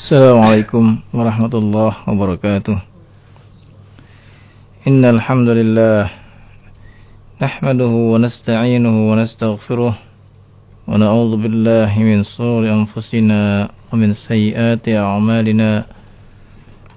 [0.00, 2.72] Assalamualaikum warahmatullahi wabarakatuh
[4.88, 6.08] Innalhamdulillah
[7.36, 15.84] nahmaduhu wa nasta'inuhu wa nastaghfiruh wa na'udhu billahi min suri anfusina wa min sayyati a'malina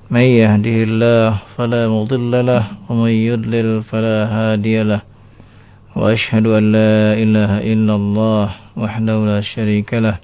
[0.08, 5.04] Man yahdihillah falamudillalah wa man yudlil falahadiyalah
[5.92, 8.48] Wa ashadu an la ilaha illallah
[8.80, 10.24] إلا الله sharika lah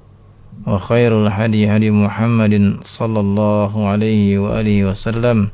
[0.66, 5.48] وخير الهدي هدي محمد صلى الله عليه وآله وسلم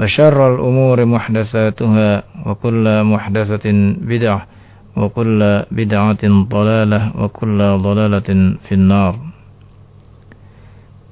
[0.00, 2.10] وشر الأمور محدثاتها
[2.46, 3.66] وكل محدثة
[4.00, 4.40] بدعة
[4.96, 8.28] وكل بدعة ضلالة وكل ضلالة
[8.66, 9.14] في النار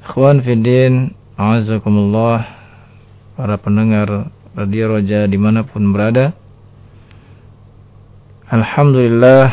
[0.08, 2.48] Ikhwan Fiddin Azakumullah
[3.36, 6.32] Para pendengar Radio Roja dimanapun berada
[8.48, 9.52] Alhamdulillah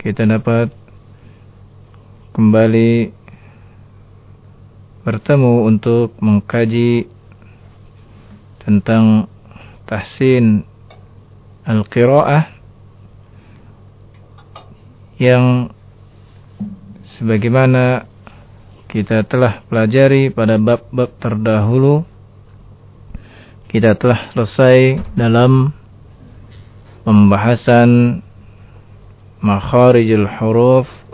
[0.00, 0.75] Kita dapat
[2.37, 3.09] kembali
[5.01, 7.09] bertemu untuk mengkaji
[8.61, 9.25] tentang
[9.89, 10.61] tahsin
[11.65, 12.45] al-qiraah
[15.17, 15.73] yang
[17.17, 18.05] sebagaimana
[18.85, 22.05] kita telah pelajari pada bab-bab terdahulu
[23.65, 25.73] kita telah selesai dalam
[27.01, 28.21] pembahasan
[29.41, 31.06] makharijul huruf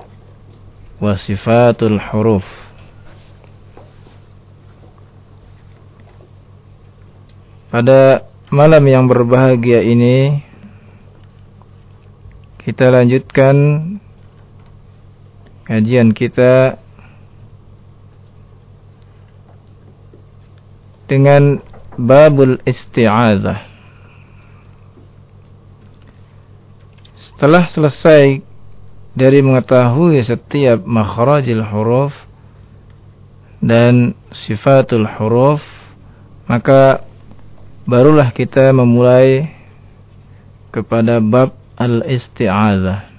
[1.04, 2.48] wasifatul huruf
[7.74, 10.46] Pada malam yang berbahagia ini
[12.62, 13.56] kita lanjutkan
[15.66, 16.78] kajian kita
[21.10, 21.66] dengan
[21.98, 23.66] babul isti'adzah.
[27.18, 28.53] Setelah selesai
[29.14, 32.14] dari mengetahui setiap makhrajil huruf
[33.62, 35.62] dan sifatul huruf
[36.50, 37.06] maka
[37.86, 39.54] barulah kita memulai
[40.74, 43.14] kepada bab al-isti'adzah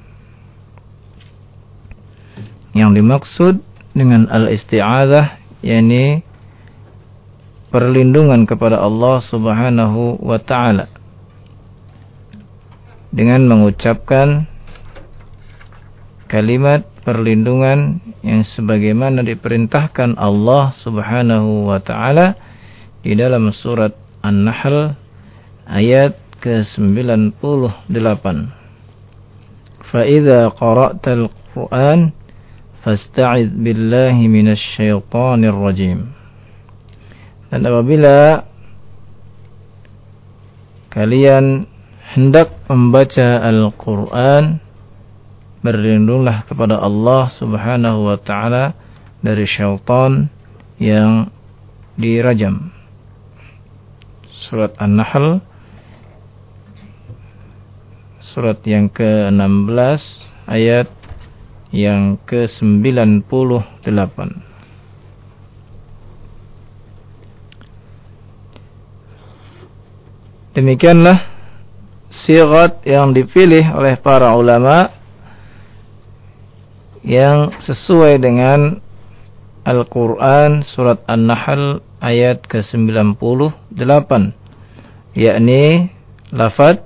[2.75, 3.63] yang dimaksud
[3.95, 6.27] dengan al-isti'adzah yakni
[7.75, 10.87] perlindungan kepada Allah Subhanahu wa taala.
[13.11, 14.47] Dengan mengucapkan
[16.35, 22.35] kalimat perlindungan yang sebagaimana diperintahkan Allah Subhanahu wa taala
[23.07, 24.99] di dalam surat An-Nahl
[25.71, 28.25] ayat ke-98.
[29.87, 32.11] Fa idza qara'tal Qur'an
[32.83, 36.11] fasta'iz billahi minasy syaithanir rajim.
[37.55, 38.43] Dan apabila
[40.91, 41.71] kalian
[42.11, 44.64] hendak membaca Al-Qur'an
[45.65, 48.77] berlindunglah kepada Allah Subhanahu wa taala
[49.25, 50.29] dari syaitan
[50.77, 51.33] yang
[51.97, 52.69] dirajam.
[54.29, 55.41] Surat An-Nahl
[58.35, 60.03] surat yang ke-16
[60.51, 60.91] ayat
[61.71, 64.19] yang ke-98.
[70.55, 71.19] Demikianlah
[72.11, 74.91] sirat yang dipilih oleh para ulama
[77.05, 78.81] yang sesuai dengan
[79.65, 84.11] Al-Quran surat An-Nahl ayat ke-98.
[85.15, 85.95] Yakni
[86.35, 86.85] lafad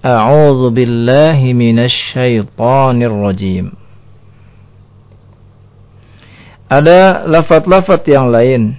[0.00, 3.76] A'udzu billahi minasy syaithanir rajim
[6.70, 8.78] Ada lafat-lafat yang lain.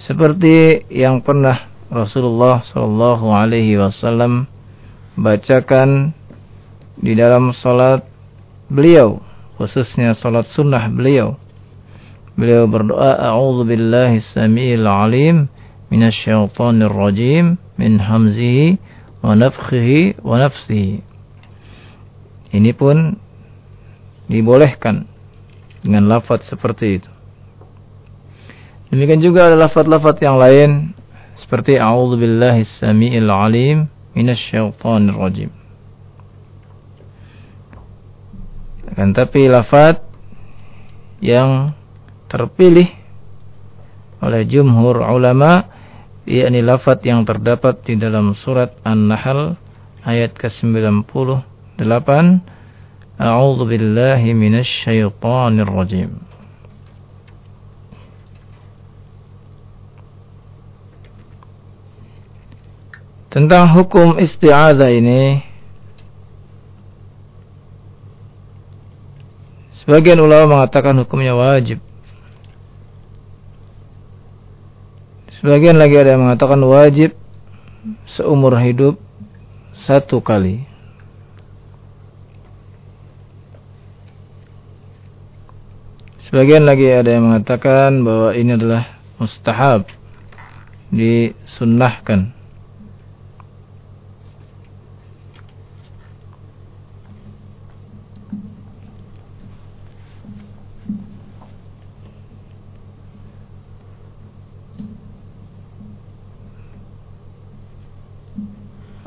[0.00, 4.50] Seperti yang pernah Rasulullah sallallahu alaihi wasallam
[5.14, 6.10] bacakan
[6.98, 8.09] di dalam salat
[8.70, 9.18] beliau,
[9.58, 11.36] khususnya salat sunnah beliau.
[12.38, 15.50] beliau berdoa a'udzu billahi samiil alim
[15.92, 18.80] minasyaitonir rajim min hamzihi
[19.20, 21.04] wa nafthihi wa nafsihi.
[22.56, 23.18] Ini pun
[24.30, 25.04] dibolehkan
[25.84, 27.10] dengan lafaz seperti itu.
[28.90, 30.96] Demikian juga ada lafaz-lafaz yang lain
[31.36, 33.86] seperti a'udzu billahi samiil alim
[34.16, 35.59] minasyaitonir rajim
[38.90, 40.02] Akan tapi lafaz
[41.22, 41.76] yang
[42.26, 42.90] terpilih
[44.20, 45.70] oleh jumhur ulama
[46.26, 49.56] yakni lafaz yang terdapat di dalam surat An-Nahl
[50.04, 52.10] ayat ke-98
[53.20, 56.20] A'udzu billahi minasy syaithanir rajim
[63.30, 65.49] Tentang hukum isti'adzah ini
[69.80, 71.80] Sebagian ulama mengatakan hukumnya wajib.
[75.40, 77.16] Sebagian lagi ada yang mengatakan wajib
[78.04, 79.00] seumur hidup
[79.72, 80.68] satu kali.
[86.28, 89.88] Sebagian lagi ada yang mengatakan bahwa ini adalah mustahab
[90.92, 92.36] disunnahkan.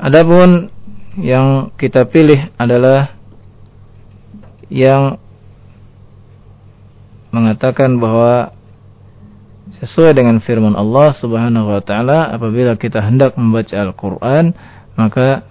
[0.04, 0.68] Adapun
[1.16, 3.16] yang kita pilih adalah
[4.68, 5.16] yang
[7.32, 8.52] mengatakan bahwa
[9.80, 14.52] sesuai dengan firman Allah Subhanahu wa taala apabila kita hendak membaca Al-Qur'an
[14.92, 15.48] maka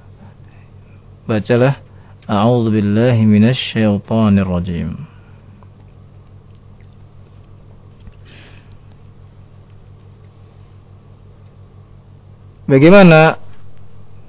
[1.26, 1.82] bacalah
[2.30, 5.10] a'udzu billahi minasyaitonir rajim.
[12.64, 13.43] Bagaimana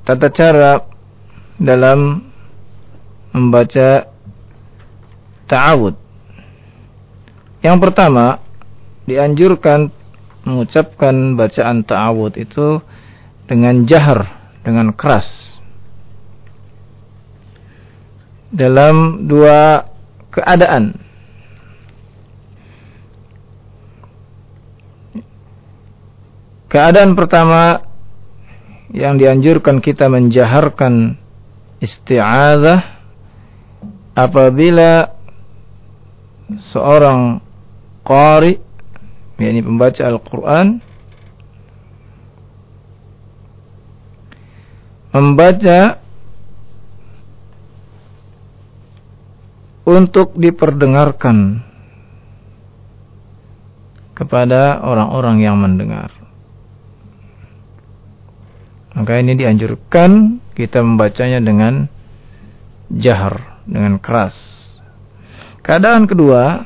[0.04, 0.84] tata cara
[1.56, 2.20] dalam
[3.32, 4.06] membaca
[5.48, 5.96] ta'awud.
[7.64, 8.44] Yang pertama,
[9.08, 9.88] dianjurkan
[10.44, 12.84] mengucapkan bacaan ta'awud itu
[13.48, 14.28] dengan jahar,
[14.60, 15.56] dengan keras.
[18.54, 19.88] Dalam dua
[20.30, 21.00] keadaan.
[26.68, 27.93] Keadaan pertama
[28.94, 31.18] yang dianjurkan kita menjaharkan
[31.82, 32.80] isti'adzah
[34.14, 35.10] apabila
[36.70, 37.42] seorang
[38.06, 38.62] qari
[39.42, 40.78] yakni pembaca Al-Qur'an
[45.10, 45.98] membaca
[49.84, 51.60] untuk diperdengarkan
[54.14, 56.23] kepada orang-orang yang mendengar.
[58.94, 61.90] Maka ini dianjurkan kita membacanya dengan
[62.94, 64.34] jahar, dengan keras.
[65.66, 66.62] Keadaan kedua,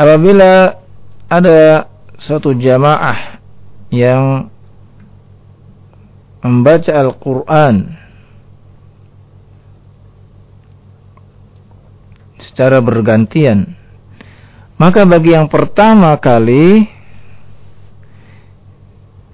[0.00, 0.80] apabila
[1.28, 1.84] ada
[2.16, 3.42] suatu jamaah
[3.92, 4.48] yang
[6.40, 7.92] membaca Al-Quran
[12.40, 13.76] secara bergantian,
[14.80, 16.99] maka bagi yang pertama kali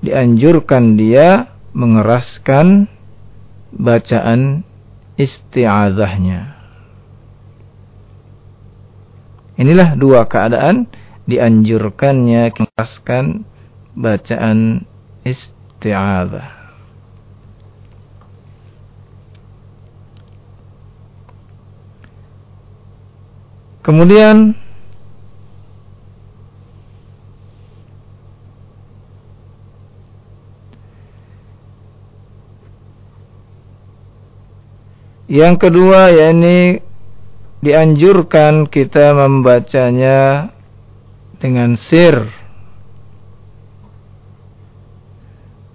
[0.06, 2.86] dianjurkan dia mengeraskan
[3.74, 4.62] bacaan
[5.18, 6.54] isti'adzahnya.
[9.56, 10.86] Inilah dua keadaan
[11.26, 13.42] dianjurkannya mengeraskan
[13.96, 14.84] bacaan
[15.26, 16.54] isti'adzah.
[23.82, 24.58] Kemudian
[35.26, 36.78] Yang kedua yakni
[37.58, 40.54] dianjurkan kita membacanya
[41.42, 42.30] dengan sir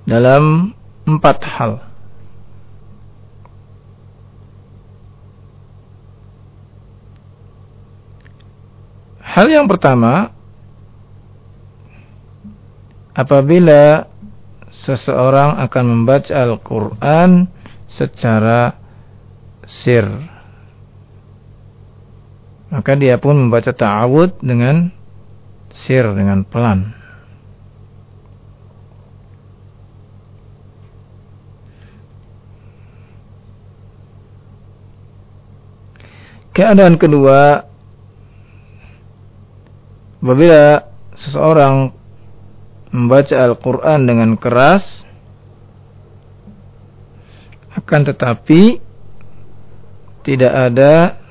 [0.07, 0.71] dalam
[1.03, 1.73] empat hal.
[9.31, 10.35] Hal yang pertama,
[13.15, 14.07] apabila
[14.71, 17.47] seseorang akan membaca Al-Quran
[17.87, 18.80] secara
[19.71, 20.05] sir.
[22.71, 24.91] Maka dia pun membaca ta'awud dengan
[25.71, 26.95] sir, dengan pelan.
[36.51, 37.63] Keadaan kedua,
[40.19, 40.83] apabila
[41.15, 41.95] seseorang
[42.91, 45.07] membaca Al-Quran dengan keras
[47.71, 48.90] akan tetapi
[50.21, 51.21] tidak ada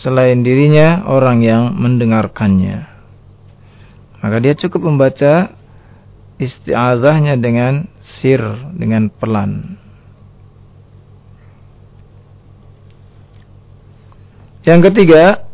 [0.00, 2.88] selain dirinya orang yang mendengarkannya.
[4.20, 5.52] Maka dia cukup membaca
[6.40, 8.40] isti'azahnya dengan sir,
[8.72, 9.76] dengan pelan.
[14.64, 15.48] Yang ketiga,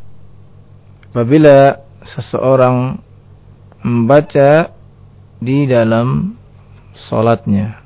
[1.11, 2.99] apabila seseorang
[3.87, 4.75] membaca
[5.38, 6.35] di dalam
[6.90, 7.86] solatnya,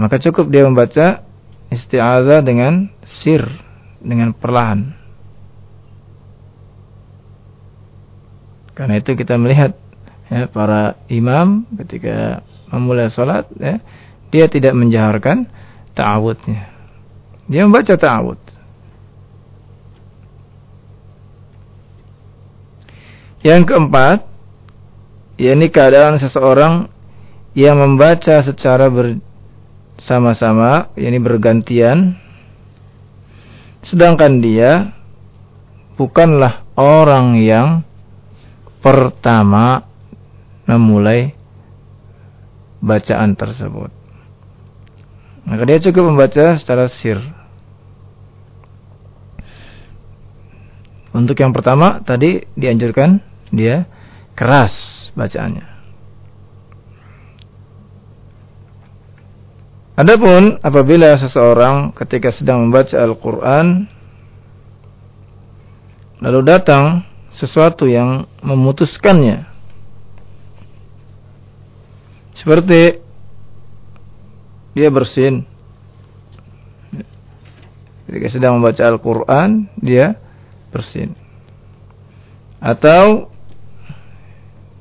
[0.00, 1.20] maka cukup dia membaca
[1.68, 3.44] isti'azah dengan sir,
[4.00, 4.96] dengan perlahan.
[8.72, 9.76] Karena itu kita melihat
[10.32, 12.40] ya, para imam ketika
[12.72, 13.76] memulai sholat, ya,
[14.32, 15.44] dia tidak menjaharkan
[15.92, 16.70] ta'awudnya.
[17.50, 18.40] Dia membaca ta'awud.
[23.44, 24.18] Yang keempat,
[25.36, 26.88] yakni keadaan seseorang
[27.52, 28.88] yang membaca secara
[30.00, 32.16] bersama-sama, yakni bergantian,
[33.84, 34.96] sedangkan dia
[36.00, 37.84] bukanlah orang yang
[38.80, 39.84] pertama
[40.64, 41.36] memulai
[42.80, 43.92] bacaan tersebut.
[45.44, 47.20] Maka dia cukup membaca secara sir.
[51.12, 53.20] Untuk yang pertama tadi dianjurkan
[53.52, 53.84] dia
[54.32, 55.69] keras bacaannya.
[60.00, 63.84] Adapun apabila seseorang ketika sedang membaca Al-Quran
[66.24, 67.04] lalu datang
[67.36, 69.44] sesuatu yang memutuskannya.
[72.32, 72.96] Seperti
[74.72, 75.44] dia bersin.
[78.08, 80.16] Ketika sedang membaca Al-Quran, dia
[80.72, 81.12] bersin.
[82.56, 83.28] Atau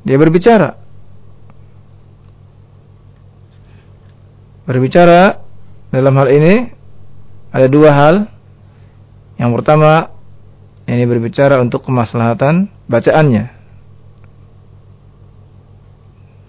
[0.08, 0.79] dia berbicara.
[4.70, 5.42] Berbicara
[5.90, 6.70] dalam hal ini
[7.50, 8.16] ada dua hal.
[9.42, 10.14] Yang pertama
[10.86, 13.50] ini berbicara untuk kemaslahatan bacaannya.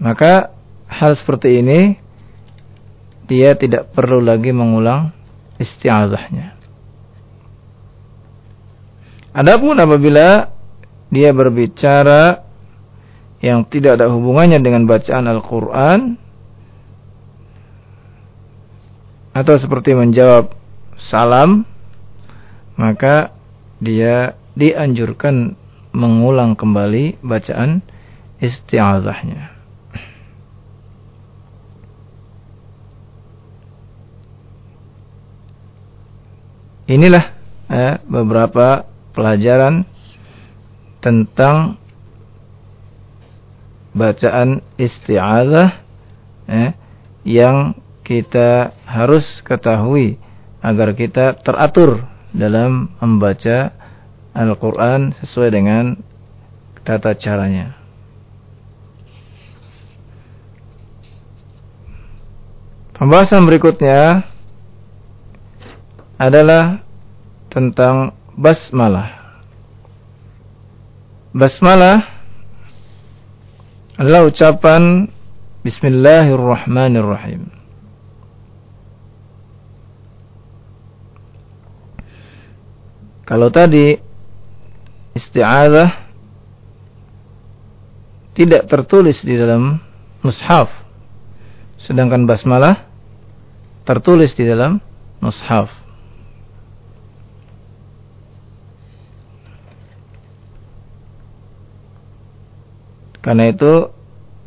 [0.04, 0.52] Maka
[0.84, 1.96] hal seperti ini
[3.24, 5.16] dia tidak perlu lagi mengulang
[5.56, 6.60] isti'azahnya.
[9.32, 10.50] Adapun apabila
[11.08, 12.44] dia berbicara
[13.40, 16.28] yang tidak ada hubungannya dengan bacaan Al-Quran
[19.40, 20.52] atau seperti menjawab
[21.00, 21.64] salam
[22.76, 23.32] maka
[23.80, 25.56] dia dianjurkan
[25.96, 27.80] mengulang kembali bacaan
[28.40, 29.56] isti'azahnya.
[36.90, 37.24] Inilah
[37.70, 39.86] eh, beberapa pelajaran
[41.00, 41.78] tentang
[43.94, 45.80] bacaan isti'azah
[46.50, 46.70] eh,
[47.22, 50.16] yang kita harus ketahui
[50.60, 53.74] agar kita teratur dalam membaca
[54.30, 55.98] Al-Quran sesuai dengan
[56.86, 57.74] tata caranya.
[62.94, 64.28] Pembahasan berikutnya
[66.20, 66.84] adalah
[67.48, 69.40] tentang basmalah.
[71.32, 72.04] Basmalah
[73.96, 75.08] adalah ucapan
[75.64, 77.59] Bismillahirrahmanirrahim.
[83.30, 83.94] Kalau tadi
[85.14, 86.10] isti'adzah
[88.34, 89.78] tidak tertulis di dalam
[90.18, 90.66] mushaf.
[91.78, 92.90] Sedangkan basmalah
[93.86, 94.82] tertulis di dalam
[95.22, 95.70] mushaf.
[103.22, 103.94] Karena itu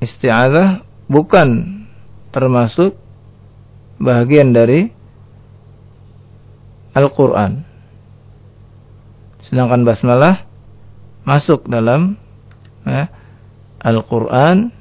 [0.04, 1.80] isti'adzah bukan
[2.36, 3.00] termasuk
[3.96, 4.92] bagian dari
[6.92, 7.73] Al-Quran.
[9.54, 10.50] Sedangkan basmalah
[11.30, 12.18] masuk dalam
[12.90, 13.06] ya,
[13.86, 14.74] Al-Quran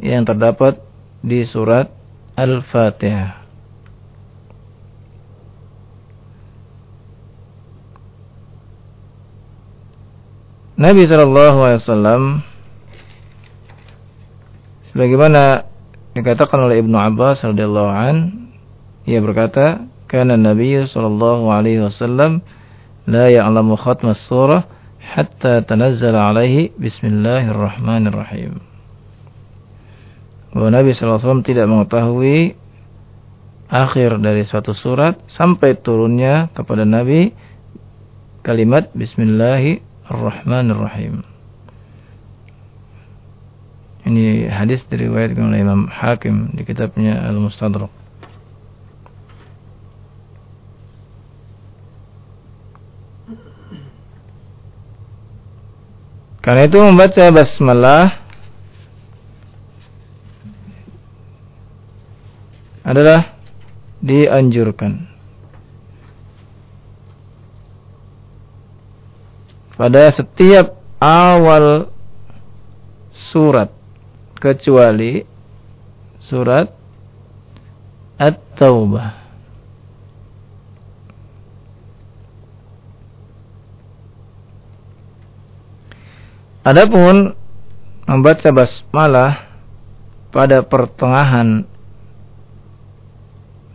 [0.00, 0.80] yang terdapat
[1.20, 1.92] di surat
[2.32, 3.44] Al-Fatihah.
[10.80, 12.22] Nabi Shallallahu Alaihi Wasallam
[14.88, 15.68] sebagaimana
[16.16, 18.16] dikatakan oleh Ibnu Abbas radhiyallahu an,
[19.04, 22.40] ia berkata, "Kana Nabi Shallallahu Alaihi Wasallam
[23.04, 24.64] la ya'lamu khatmas surah
[25.04, 28.56] hatta tanazzala alaihi bismillahirrahmanirrahim.
[30.54, 32.54] Bahwa Nabi SAW tidak mengetahui
[33.68, 37.34] akhir dari suatu surat sampai turunnya kepada Nabi
[38.46, 41.34] kalimat bismillahirrahmanirrahim.
[44.04, 48.03] Ini hadis diriwayatkan oleh Imam Hakim di kitabnya Al-Mustadrak.
[56.44, 58.20] Karena itu membaca basmalah
[62.84, 63.32] adalah
[64.04, 65.08] dianjurkan.
[69.74, 71.88] Pada setiap awal
[73.10, 73.72] surat
[74.36, 75.24] kecuali
[76.20, 76.68] surat
[78.20, 79.23] At-Taubah.
[86.64, 87.36] Adapun
[88.08, 89.52] membaca basmalah
[90.32, 91.68] pada pertengahan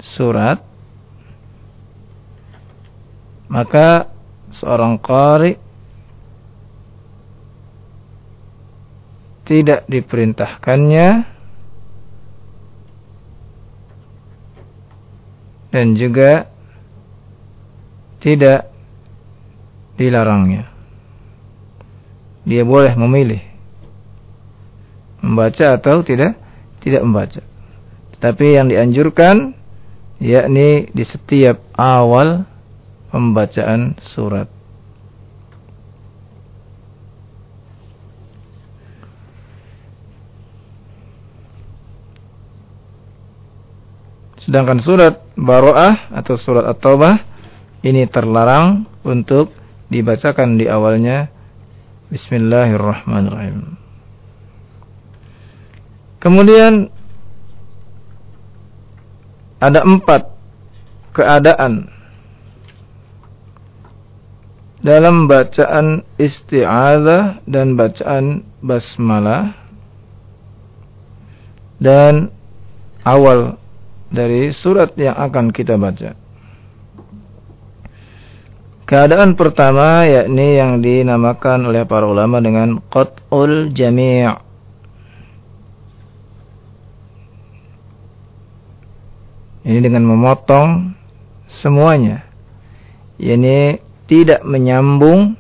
[0.02, 0.58] surat
[3.46, 4.10] maka
[4.50, 5.58] seorang qari
[9.46, 11.10] tidak diperintahkannya
[15.70, 16.50] dan juga
[18.22, 18.70] tidak
[19.98, 20.79] dilarangnya.
[22.50, 23.46] Dia boleh memilih
[25.22, 26.34] membaca atau tidak
[26.82, 27.46] tidak membaca.
[28.18, 29.54] Tapi yang dianjurkan
[30.18, 32.50] yakni di setiap awal
[33.14, 34.50] pembacaan surat.
[44.42, 47.22] Sedangkan surat Baro'ah atau surat At-Taubah
[47.86, 49.54] ini terlarang untuk
[49.94, 51.30] dibacakan di awalnya
[52.10, 53.78] Bismillahirrahmanirrahim.
[56.18, 56.90] Kemudian
[59.62, 60.34] ada empat
[61.14, 61.86] keadaan
[64.82, 69.54] dalam bacaan isti'adzah dan bacaan basmalah
[71.78, 72.34] dan
[73.06, 73.62] awal
[74.10, 76.18] dari surat yang akan kita baca.
[78.90, 84.26] Keadaan pertama yakni yang dinamakan oleh para ulama dengan qat'ul jami'
[89.70, 90.98] Ini dengan memotong
[91.46, 92.26] semuanya.
[93.22, 93.78] Ini
[94.10, 95.38] tidak menyambung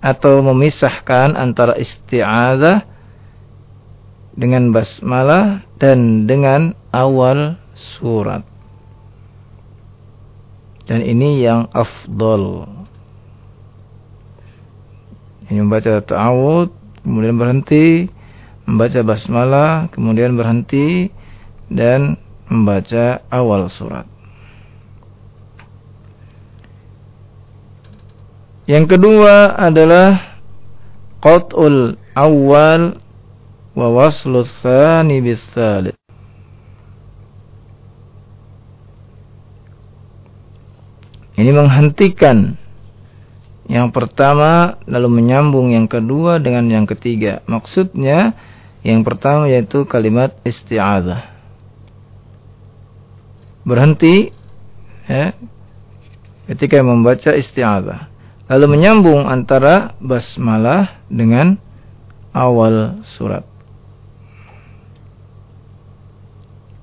[0.00, 2.88] atau memisahkan antara isti'adzah
[4.32, 8.51] dengan basmalah dan dengan awal surat.
[10.86, 12.66] Dan ini yang afdol.
[15.46, 16.68] Ini membaca ta'awud,
[17.06, 18.08] kemudian berhenti,
[18.66, 21.12] membaca basmalah, kemudian berhenti,
[21.70, 22.18] dan
[22.50, 24.06] membaca awal surat.
[28.66, 30.38] Yang kedua adalah
[31.18, 33.02] qat'ul awal
[33.74, 35.42] wa waslu tsani bis
[41.32, 42.60] Ini menghentikan
[43.70, 47.40] yang pertama lalu menyambung yang kedua dengan yang ketiga.
[47.48, 48.36] Maksudnya
[48.82, 51.30] yang pertama yaitu kalimat isti'adzah.
[53.62, 54.34] Berhenti
[55.06, 55.32] ya,
[56.50, 58.10] ketika membaca isti'adzah.
[58.50, 61.56] Lalu menyambung antara basmalah dengan
[62.34, 63.46] awal surat.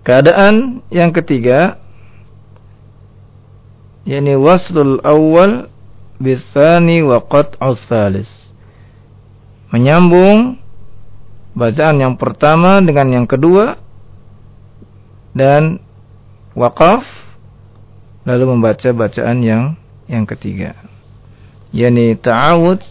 [0.07, 1.77] Keadaan yang ketiga
[4.07, 5.67] yakni waslul awal
[6.19, 8.29] bisani wa qat'u tsalis.
[9.71, 10.59] Menyambung
[11.55, 13.79] bacaan yang pertama dengan yang kedua
[15.33, 15.79] dan
[16.57, 17.05] wakaf
[18.27, 19.63] lalu membaca bacaan yang
[20.09, 20.73] yang ketiga.
[21.69, 22.81] yakni ta'awud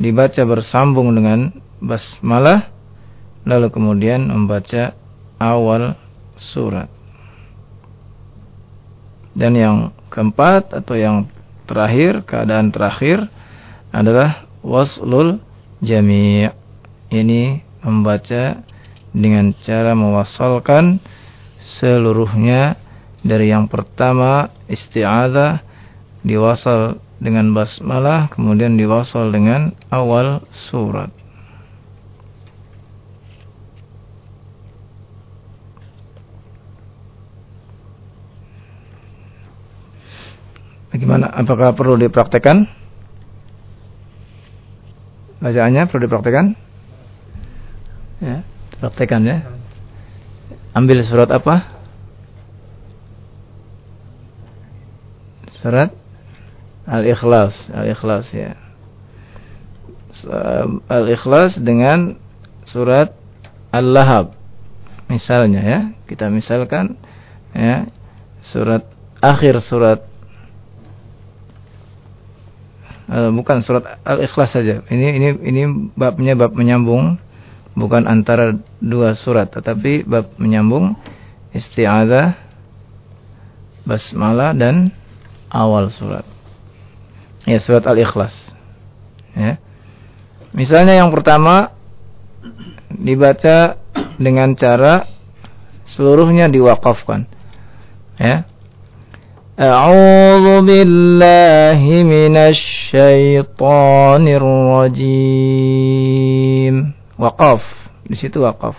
[0.00, 2.72] dibaca bersambung dengan basmalah
[3.44, 4.96] lalu kemudian membaca
[5.36, 6.00] awal
[6.40, 6.88] surat.
[9.34, 9.76] Dan yang
[10.14, 11.26] keempat atau yang
[11.66, 13.26] terakhir, keadaan terakhir
[13.90, 15.42] adalah waslul
[15.82, 16.50] jami'
[17.10, 18.62] ini membaca
[19.10, 21.02] dengan cara mewasalkan
[21.62, 22.78] seluruhnya.
[23.24, 25.64] Dari yang pertama isti'adzah
[26.20, 31.23] diwasal dengan basmalah kemudian diwasal dengan awal surat
[40.94, 41.26] Bagaimana?
[41.26, 42.70] Apakah perlu dipraktekkan?
[45.42, 46.54] Bacaannya perlu dipraktekkan?
[48.22, 48.46] Ya,
[48.78, 49.38] dipraktekkan ya.
[50.70, 51.66] Ambil surat apa?
[55.58, 55.90] Surat
[56.86, 58.54] Al-Ikhlas, Al-Ikhlas ya.
[60.86, 62.14] Al-Ikhlas dengan
[62.70, 63.18] surat
[63.74, 64.38] Al-Lahab.
[65.10, 66.94] Misalnya ya, kita misalkan
[67.50, 67.90] ya
[68.46, 68.86] surat
[69.18, 70.13] akhir surat
[73.08, 74.84] uh, bukan surat Al-Ikhlas saja.
[74.88, 75.62] Ini ini ini
[75.96, 77.18] babnya bab menyambung
[77.74, 80.94] bukan antara dua surat tetapi bab menyambung
[81.54, 82.38] isti'adzah
[83.84, 84.90] basmalah dan
[85.52, 86.26] awal surat.
[87.44, 88.32] Ya, surat Al-Ikhlas.
[89.36, 89.60] Ya.
[90.56, 91.76] Misalnya yang pertama
[92.88, 93.76] dibaca
[94.16, 95.04] dengan cara
[95.84, 97.28] seluruhnya diwakafkan.
[98.16, 98.48] Ya.
[99.54, 104.42] A'udzu billahi minasy syaithanir
[104.82, 106.90] rajim.
[107.14, 107.62] Waqaf.
[108.02, 108.74] Di situ waqaf.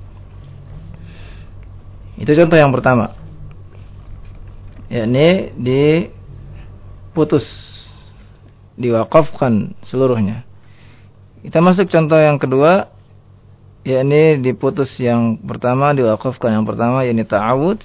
[2.18, 3.14] Itu contoh yang pertama.
[4.90, 7.46] Yakni diputus
[8.74, 10.42] diwakafkan seluruhnya.
[11.46, 12.90] Kita masuk contoh yang kedua
[13.86, 17.80] yakni diputus yang pertama diwakafkan yang pertama yakni ta'awud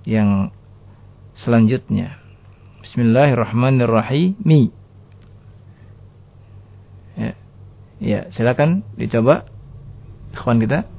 [0.09, 0.49] yang
[1.37, 2.17] selanjutnya.
[2.81, 4.73] Bismillahirrahmanirrahim.
[8.01, 9.45] Ya, silakan dicoba
[10.33, 10.89] ikhwan kita.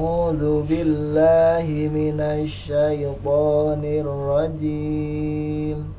[0.00, 5.92] A'udzu billahi minasy syaithanir rajim.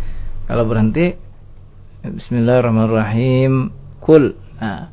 [0.48, 1.20] Kalau berhenti
[2.08, 3.76] Bismillahirrahmanirrahim.
[4.00, 4.39] Kul.
[4.63, 4.88] Nah,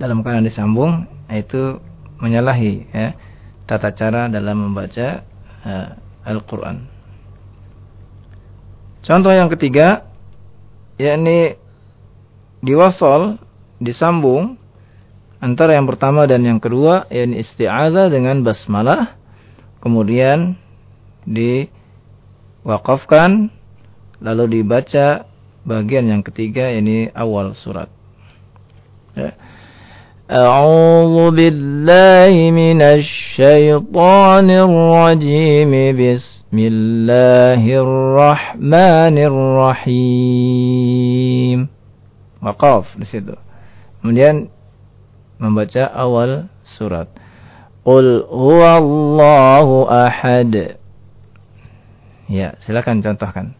[0.00, 1.84] dalam keadaan disambung itu
[2.18, 3.14] menyalahi ya,
[3.66, 5.24] tata cara dalam membaca
[5.64, 5.88] uh,
[6.24, 6.86] Al-Qur'an.
[9.04, 10.08] Contoh yang ketiga
[10.96, 11.60] yakni
[12.64, 13.36] diwasal
[13.76, 14.56] disambung
[15.44, 19.20] antara yang pertama dan yang kedua yakni isti'adzah dengan basmalah
[19.84, 20.56] kemudian
[22.64, 23.52] diwakafkan
[24.24, 25.28] lalu dibaca
[25.68, 27.92] bagian yang ketiga ini awal surat.
[30.24, 35.72] أعوذ بالله من الشيطان الرجيم.
[36.00, 40.48] بسم الله الرحمن الرحيم.
[42.40, 43.36] وقاف نسيت
[44.00, 44.48] kemudian
[45.36, 47.12] membaca أول surat.
[47.84, 49.68] قل هو الله
[50.08, 50.80] أحد.
[52.32, 53.52] Ya silakan contohkan.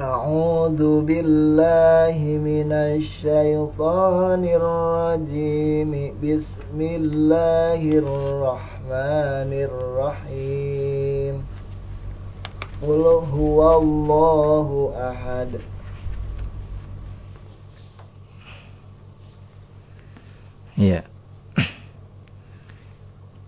[0.00, 11.34] أعوذ بالله من الشيطان الرجيم بسم الله الرحمن الرحيم
[12.82, 13.02] قل
[13.36, 15.50] هو الله أحد
[20.72, 21.04] Ya.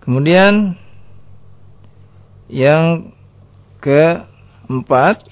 [0.05, 0.77] Kemudian
[2.45, 3.09] yang
[3.81, 5.25] keempat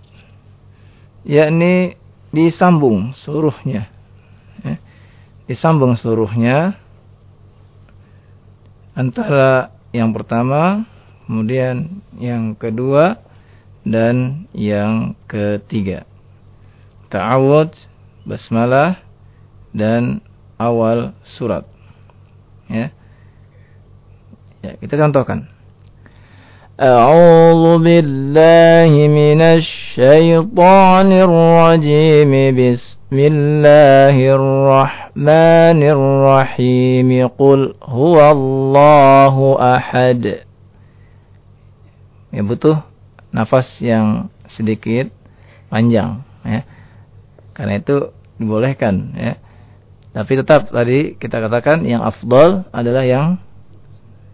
[1.29, 2.01] yakni
[2.33, 3.93] disambung seluruhnya.
[4.65, 4.77] Ya.
[5.45, 6.81] Disambung seluruhnya
[8.97, 10.89] antara yang pertama,
[11.29, 13.21] kemudian yang kedua
[13.85, 16.09] dan yang ketiga.
[17.09, 17.73] Ta'awud,
[18.29, 19.01] basmalah
[19.73, 20.21] dan
[20.61, 21.65] awal surat.
[22.69, 22.93] Ya.
[24.61, 25.58] Ya, kita contohkan.
[26.78, 39.36] أعوذ بالله من الشيطان الرجيم بسم الله الرحمن الرحيم قل هو الله
[39.78, 40.24] أحد
[42.34, 42.82] ya butuh
[43.30, 45.14] nafas yang sedikit
[45.70, 46.66] panjang ya
[47.54, 48.10] karena itu
[48.42, 49.38] dibolehkan ya
[50.10, 53.38] tapi tetap tadi kita katakan yang afdol adalah yang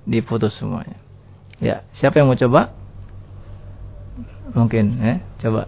[0.08, 1.03] diputus semuanya
[1.60, 2.72] Ya, siapa yang mau coba?
[4.56, 5.68] Mungkin, ya, coba.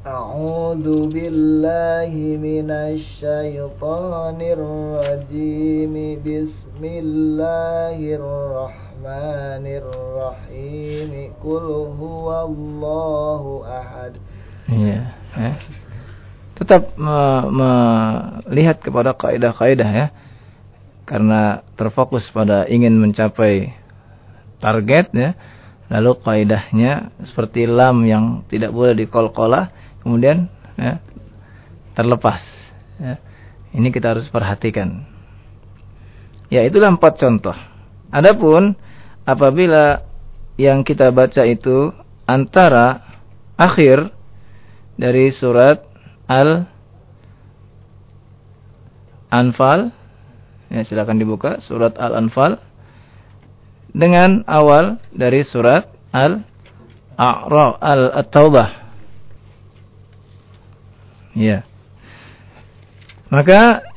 [0.00, 11.10] أعوذ بالله من الشيطان الرجيم بسم الله الرحمن الرحيم
[11.44, 11.66] قل
[12.00, 14.12] هو الله أحد
[14.72, 15.52] Ya, ya.
[16.56, 16.96] Tetap
[17.52, 20.06] melihat kepada kaidah-kaidah ya
[21.05, 23.73] karena terfokus pada ingin mencapai
[24.59, 25.31] target ya.
[25.85, 29.69] Lalu kaidahnya seperti lam yang tidak boleh dikol-kolah
[30.01, 30.49] kemudian
[30.81, 30.97] ya,
[31.93, 32.41] terlepas
[32.97, 33.21] ya.
[33.69, 35.05] ini kita harus perhatikan.
[36.49, 37.53] Ya itulah empat contoh.
[38.09, 38.73] Adapun
[39.29, 40.01] apabila
[40.57, 41.93] yang kita baca itu
[42.25, 43.05] antara
[43.53, 44.09] akhir
[44.97, 45.85] dari surat
[46.25, 46.65] al
[49.29, 49.91] Anfal
[50.75, 52.59] Ya, silakan dibuka surat Al-Anfal
[53.95, 58.69] dengan awal dari surat Al-A'raf Al-Taubah.
[61.31, 61.63] Ya.
[63.31, 63.87] Maka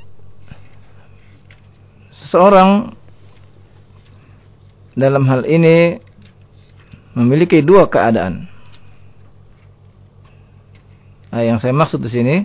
[2.23, 2.95] seseorang
[4.95, 5.99] dalam hal ini
[7.19, 8.47] memiliki dua keadaan.
[11.35, 12.37] Nah, yang saya maksud di sini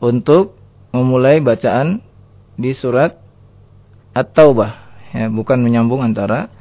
[0.00, 0.56] untuk
[0.96, 2.00] memulai bacaan
[2.56, 3.21] di surat
[4.12, 4.72] At-Taubah
[5.16, 6.52] ya, bukan menyambung antara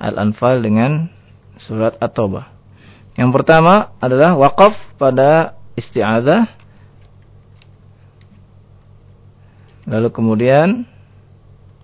[0.00, 1.08] Al-Anfal dengan
[1.56, 2.52] surat At-Taubah.
[3.16, 6.48] Yang pertama adalah wakaf pada isti'adzah.
[9.88, 10.84] Lalu kemudian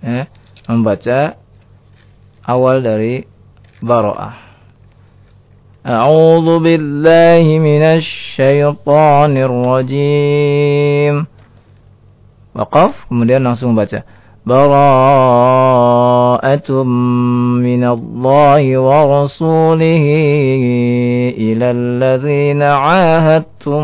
[0.05, 0.29] ya,
[0.69, 1.41] membaca
[2.45, 3.25] awal dari
[3.81, 4.47] Baro'ah.
[5.87, 11.15] A'udzu billahi minasy syaithanir rajim.
[12.57, 14.16] Wakaf kemudian langsung baca
[14.47, 14.87] براءة
[17.67, 20.07] من الله ورسوله
[21.35, 23.83] إلى الذين عاهدتم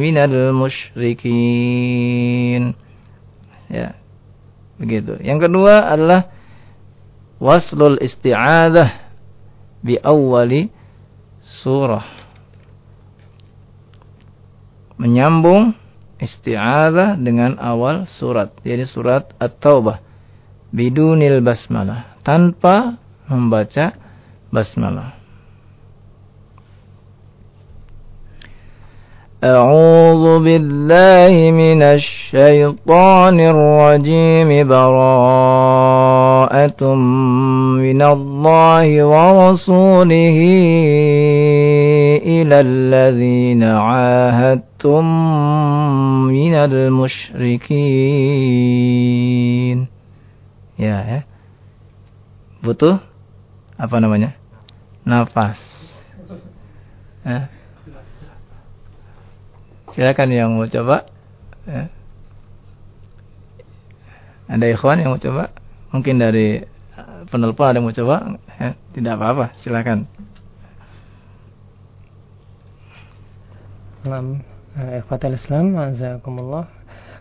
[0.00, 1.42] من المشركين
[3.70, 3.94] ya
[4.80, 6.32] begitu yang kedua adalah
[7.36, 8.90] waslul isti'adah
[9.84, 10.72] bi awwali
[11.44, 12.02] surah
[14.96, 15.76] menyambung
[16.19, 18.55] isti'adzah dengan awal surat.
[18.63, 19.99] Jadi surat At-Taubah.
[20.71, 22.19] Bidunil basmalah.
[22.25, 22.99] Tanpa
[23.29, 23.95] membaca
[24.51, 25.25] basmalah.
[29.45, 34.93] أعوذ بالله من الشيطان الرجيم براءة
[37.77, 40.39] من الله ورسوله
[42.23, 45.05] إلى الذين عاهدتم
[46.27, 47.75] من المشركين
[50.75, 51.23] ya ya
[52.59, 52.99] butuh
[53.79, 54.35] apa namanya
[55.07, 55.55] nafas
[57.23, 57.47] eh?
[59.95, 61.07] Silakan yang mau coba.
[61.63, 61.87] Ya.
[64.51, 65.55] Ada ikhwan yang mau coba?
[65.95, 66.59] Mungkin dari
[66.99, 68.35] uh, penelpon ada yang mau coba?
[68.59, 70.03] Ya, tidak apa-apa, silakan.
[74.00, 74.40] Salam
[74.80, 76.64] eh, ikhwatal Islam, azakumullah.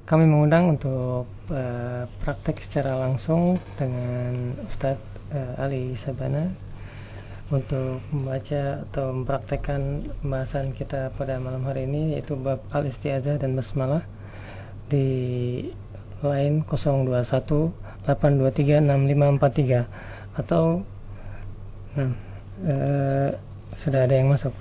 [0.08, 5.04] Kami mengundang untuk uh, praktek secara langsung dengan Ustadz
[5.36, 6.56] uh, Ali Sabana
[7.52, 14.08] untuk membaca atau mempraktekkan pembahasan kita pada malam hari ini yaitu bab al-istiazah dan basmalah
[14.88, 15.68] di
[16.24, 17.76] line 021
[18.08, 19.84] 823 6543
[20.48, 20.88] atau
[22.00, 22.12] nah,
[22.64, 23.30] eh,
[23.84, 24.56] sudah ada yang masuk.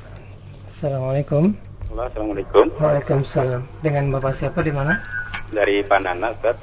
[0.75, 1.68] Assalamualaikum.
[1.89, 2.65] Halo, Assalamualaikum.
[2.77, 3.63] Waalaikumsalam.
[3.81, 5.01] Dengan Bapak siapa di mana?
[5.49, 6.61] Dari Pak Nana, Ustaz.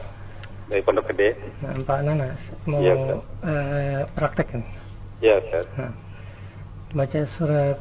[0.69, 1.33] Dari Pondok Gede.
[1.65, 2.29] Nah, Pak Nana
[2.65, 2.93] mau Ya,
[3.41, 4.61] eh, praktek kan?
[5.21, 5.65] Ya, Ustaz.
[5.77, 5.91] Nah,
[6.93, 7.77] baca surat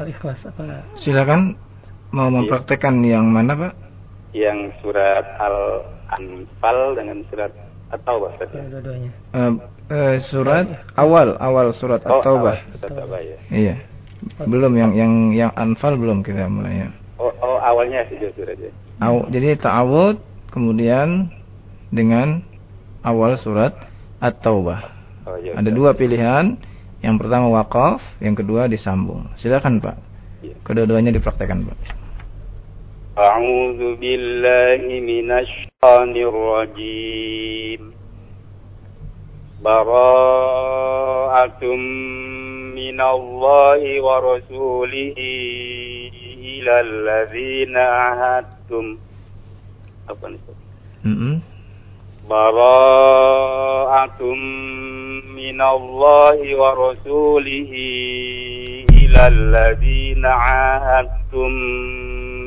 [0.00, 0.80] Al-Ikhlas apa?
[0.96, 1.60] Silakan
[2.08, 3.72] mau mempraktekkan yang mana, Pak?
[4.32, 7.52] Yang surat Al-Anfal dengan surat
[7.92, 8.48] At-Taubah, Ustaz.
[8.56, 9.12] Ya, dua-duanya.
[9.36, 9.52] Eh,
[9.92, 10.64] eh, surat
[10.96, 12.56] awal, awal surat Oh, At-Taubah.
[12.80, 13.36] At-Taubah, ya.
[13.52, 13.76] Iya.
[14.44, 16.88] Belum yang yang yang anfal belum kita mulai ya.
[17.20, 18.68] Oh, oh awalnya sih justru aja
[19.00, 20.20] Aw, jadi ta'awud
[20.52, 21.32] kemudian
[21.88, 22.44] dengan
[23.00, 23.72] awal surat
[24.20, 24.80] At-Taubah.
[25.24, 25.76] Oh, iya, Ada iya.
[25.76, 26.60] dua pilihan.
[27.00, 29.32] Yang pertama wakaf, yang kedua disambung.
[29.40, 29.96] Silakan Pak.
[30.44, 30.52] Iya.
[30.60, 31.78] Kedua-duanya dipraktekkan Pak.
[33.16, 37.96] A'udzu billahi minasy rajim.
[39.65, 41.63] براءة
[42.75, 45.17] من الله ورسوله
[46.45, 48.85] إلى الذين عاهدتم
[50.05, 50.57] apa nih Ustaz?
[51.01, 51.41] Mm-mm.
[52.29, 54.21] براءة
[55.33, 57.71] من الله ورسوله
[58.91, 61.51] إلى الذين عاهدتم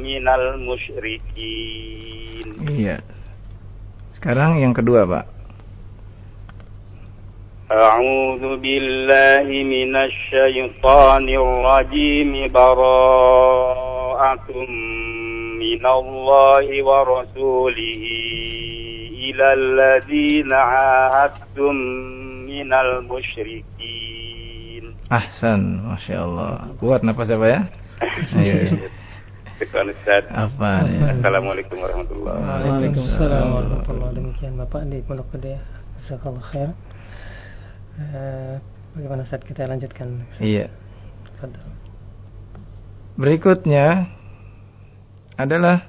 [0.06, 1.88] من المشركين
[2.68, 3.02] Iya.
[4.14, 5.31] Sekarang yang kedua Pak.
[7.72, 14.48] أعوذ بالله من الشيطان الرجيم براءة
[15.60, 18.04] من الله ورسوله
[19.20, 21.74] إلى الذين عاهدتم
[22.48, 23.68] من المشركين
[25.08, 26.68] Ahsan, masya Allah.
[26.76, 27.60] Kuat napas apa ya?
[28.36, 28.76] Ayo.
[29.56, 30.28] Syukran Ustaz.
[30.28, 30.84] Apa?
[30.84, 31.16] Ya.
[31.16, 32.68] Assalamualaikum warahmatullahi wabarakatuh.
[32.68, 35.64] Waalaikumsalam warahmatullahi demikian Bapak di Pondok Gede.
[36.04, 36.76] Jazakallah khair.
[37.93, 38.55] Eh,
[38.97, 40.25] bagaimana saat kita lanjutkan?
[40.41, 40.69] Iya.
[43.13, 44.09] Berikutnya
[45.37, 45.85] adalah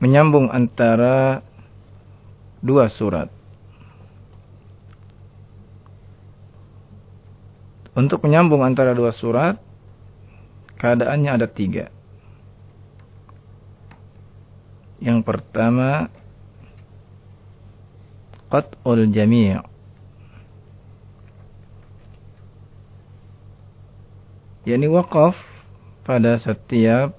[0.00, 1.44] menyambung antara
[2.64, 3.28] dua surat.
[7.96, 9.56] Untuk menyambung antara dua surat,
[10.76, 11.88] keadaannya ada tiga.
[15.00, 16.08] Yang pertama,
[18.52, 19.58] qat'ul jami'
[24.66, 25.38] yakni wakaf
[26.02, 27.14] pada setiap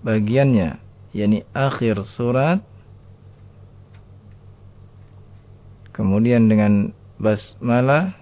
[0.00, 0.80] bagiannya.
[1.10, 2.62] Yakni akhir surat
[5.90, 8.14] kemudian dengan basmalah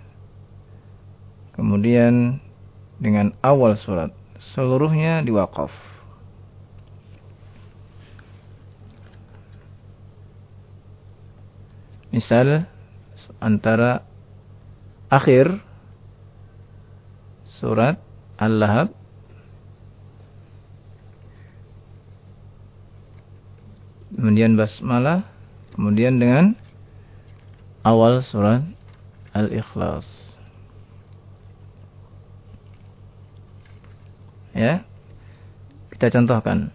[1.55, 2.43] kemudian
[2.99, 4.11] dengan awal surat.
[4.41, 5.88] Seluruhnya diwakaf
[12.19, 12.67] misal
[13.39, 14.03] antara
[15.07, 15.63] akhir
[17.47, 18.03] surat
[18.43, 18.91] Al-Lahab
[24.19, 25.23] kemudian basmalah
[25.79, 26.59] kemudian dengan
[27.87, 28.67] awal surat
[29.31, 30.11] Al-Ikhlas.
[34.57, 34.83] Ya.
[35.95, 36.75] Kita contohkan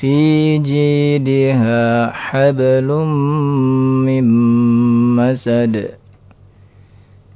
[0.00, 3.12] fi jidha hablum
[4.08, 4.24] min
[5.12, 6.00] masad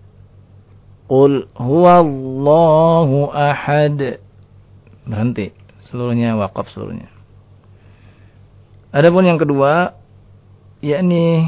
[1.08, 4.20] Qul huwallahu ahad
[5.08, 5.56] Berhenti.
[5.80, 7.08] Seluruhnya wakaf seluruhnya.
[8.92, 9.96] Adapun yang kedua
[10.84, 11.48] yakni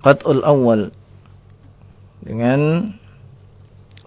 [0.00, 0.96] qat'ul awal
[2.24, 2.96] dengan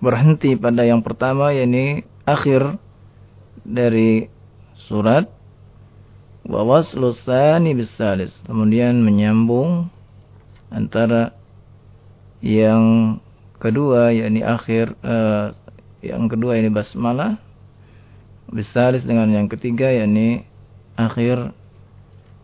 [0.03, 2.75] berhenti pada yang pertama yakni akhir
[3.63, 4.27] dari
[4.75, 5.31] surat
[6.43, 7.15] wa waslu
[7.71, 9.87] bisalis kemudian menyambung
[10.67, 11.31] antara
[12.43, 13.15] yang
[13.63, 15.55] kedua yakni akhir eh,
[16.03, 17.39] yang kedua ini basmalah
[18.51, 20.43] bisalis dengan yang ketiga yakni
[20.99, 21.55] akhir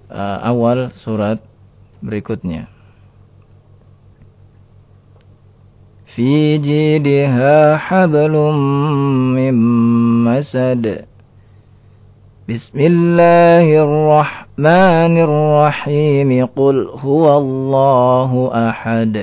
[0.10, 1.38] uh, awal surat
[2.01, 2.68] berikutnya.
[6.14, 8.35] في جيدها حبل
[9.35, 9.55] من
[10.25, 11.05] مسد
[12.49, 18.31] بسم الله الرحمن الرحيم قل هو الله
[18.70, 19.14] أحد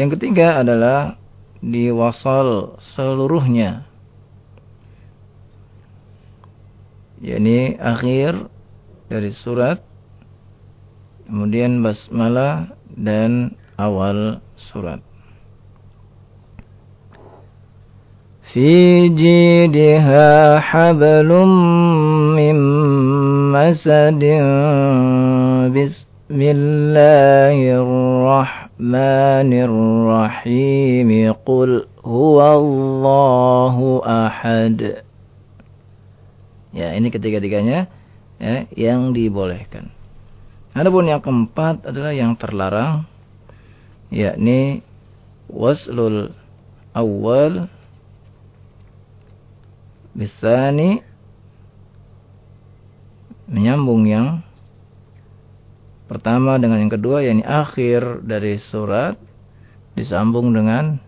[0.00, 1.20] Yang ketiga adalah
[1.60, 3.90] diwasal seluruhnya.
[7.20, 8.48] yakni akhir
[9.12, 9.84] dari surat
[11.26, 15.00] kemudian basmalah dan awal surat.
[18.50, 21.30] في جيدها حبل
[22.34, 22.56] من
[23.54, 24.22] مسد
[25.70, 31.10] بسم الله الرحمن الرحيم
[31.46, 31.70] قل
[32.02, 33.76] هو الله
[34.26, 34.78] أحد
[36.70, 37.90] Ya, ini ketiga-tiganya
[38.38, 39.90] ya, yang dibolehkan.
[40.75, 43.07] Adapun yang keempat adalah yang terlarang
[44.11, 44.83] yakni
[45.47, 46.35] waslul
[46.91, 47.71] awal
[50.11, 50.99] bisani
[53.47, 54.43] menyambung yang
[56.11, 59.15] pertama dengan yang kedua yakni akhir dari surat
[59.95, 60.99] disambung dengan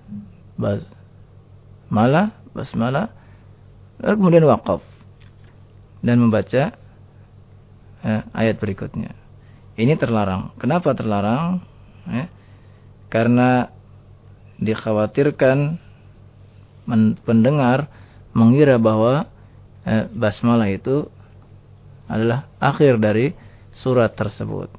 [0.56, 3.12] basmalah basmalah
[4.00, 4.80] lalu kemudian wakaf
[6.02, 6.72] dan membaca
[8.06, 9.27] eh, ayat berikutnya.
[9.78, 10.58] Ini terlarang.
[10.58, 11.62] Kenapa terlarang?
[12.10, 12.26] Eh,
[13.14, 13.70] karena
[14.58, 15.78] dikhawatirkan
[17.22, 17.86] pendengar
[18.34, 19.30] mengira bahwa
[19.86, 21.06] eh, basmalah itu
[22.10, 23.38] adalah akhir dari
[23.70, 24.74] surat tersebut.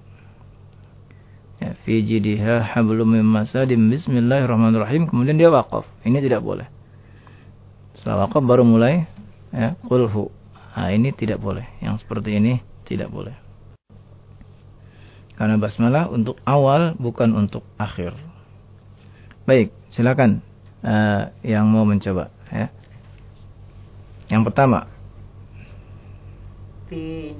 [1.62, 5.86] Ya, fi jidiha hablum min masadim bismillahirrahmanirrahim kemudian dia wakaf.
[6.02, 6.66] Ini tidak boleh.
[7.94, 9.06] Setelah wakaf baru mulai
[9.54, 10.34] ya qulhu.
[10.74, 11.66] Nah, ini tidak boleh.
[11.82, 13.47] Yang seperti ini tidak boleh.
[15.38, 18.10] Karena basmalah untuk awal bukan untuk akhir.
[19.46, 20.42] Baik, silakan
[20.82, 22.74] uh, yang mau mencoba ya.
[24.26, 24.90] Yang pertama.
[26.90, 27.38] Fi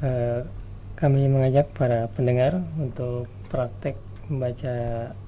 [0.00, 0.48] Uh,
[0.96, 4.00] kami mengajak para pendengar untuk praktek
[4.31, 4.75] membaca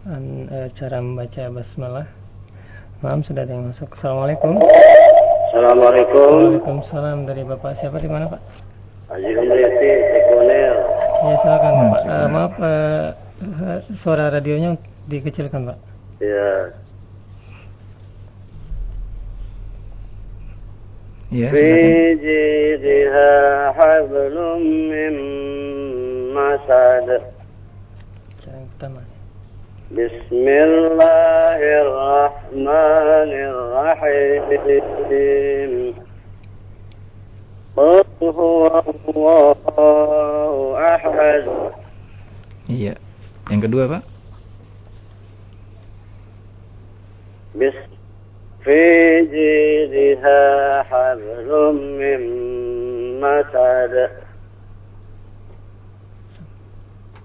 [0.07, 2.07] uh, cara membaca basmalah.
[3.03, 3.91] Maaf sudah ada yang masuk.
[3.91, 4.55] Assalamualaikum.
[5.51, 6.63] Assalamualaikum.
[6.63, 8.39] Waalaikumsalam dari Bapak siapa di mana Pak?
[9.11, 10.75] Haji Sekoner.
[11.25, 12.01] Ya silakan hmm, Pak.
[12.07, 13.07] Uh, maaf uh,
[13.99, 14.79] suara radionya
[15.11, 15.77] dikecilkan Pak.
[16.23, 16.71] Ya.
[21.35, 22.15] Ya, silakan.
[29.90, 34.46] بسم الله الرحمن الرحيم
[37.76, 40.54] قل هو الله
[40.94, 41.44] أحد
[42.70, 42.94] Iya.
[43.50, 44.02] Yang kedua, Pak?
[47.58, 47.74] Bis
[48.62, 48.78] fi
[49.26, 50.42] jidha
[50.86, 52.22] hablum min
[53.18, 53.90] masad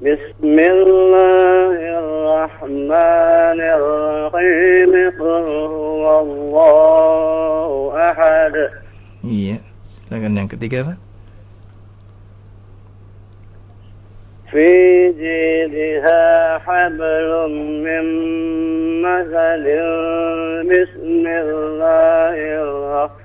[0.00, 5.44] بسم الله الرحمن الرحيم قل
[5.76, 7.70] هو الله
[8.10, 8.54] أحد.
[9.20, 10.98] Iya, silakan yang ketiga Pak.
[14.50, 14.72] في
[15.12, 17.30] جيدها حبل
[17.84, 18.04] من
[19.04, 19.64] مثل
[20.64, 23.19] بسم الله الرحمن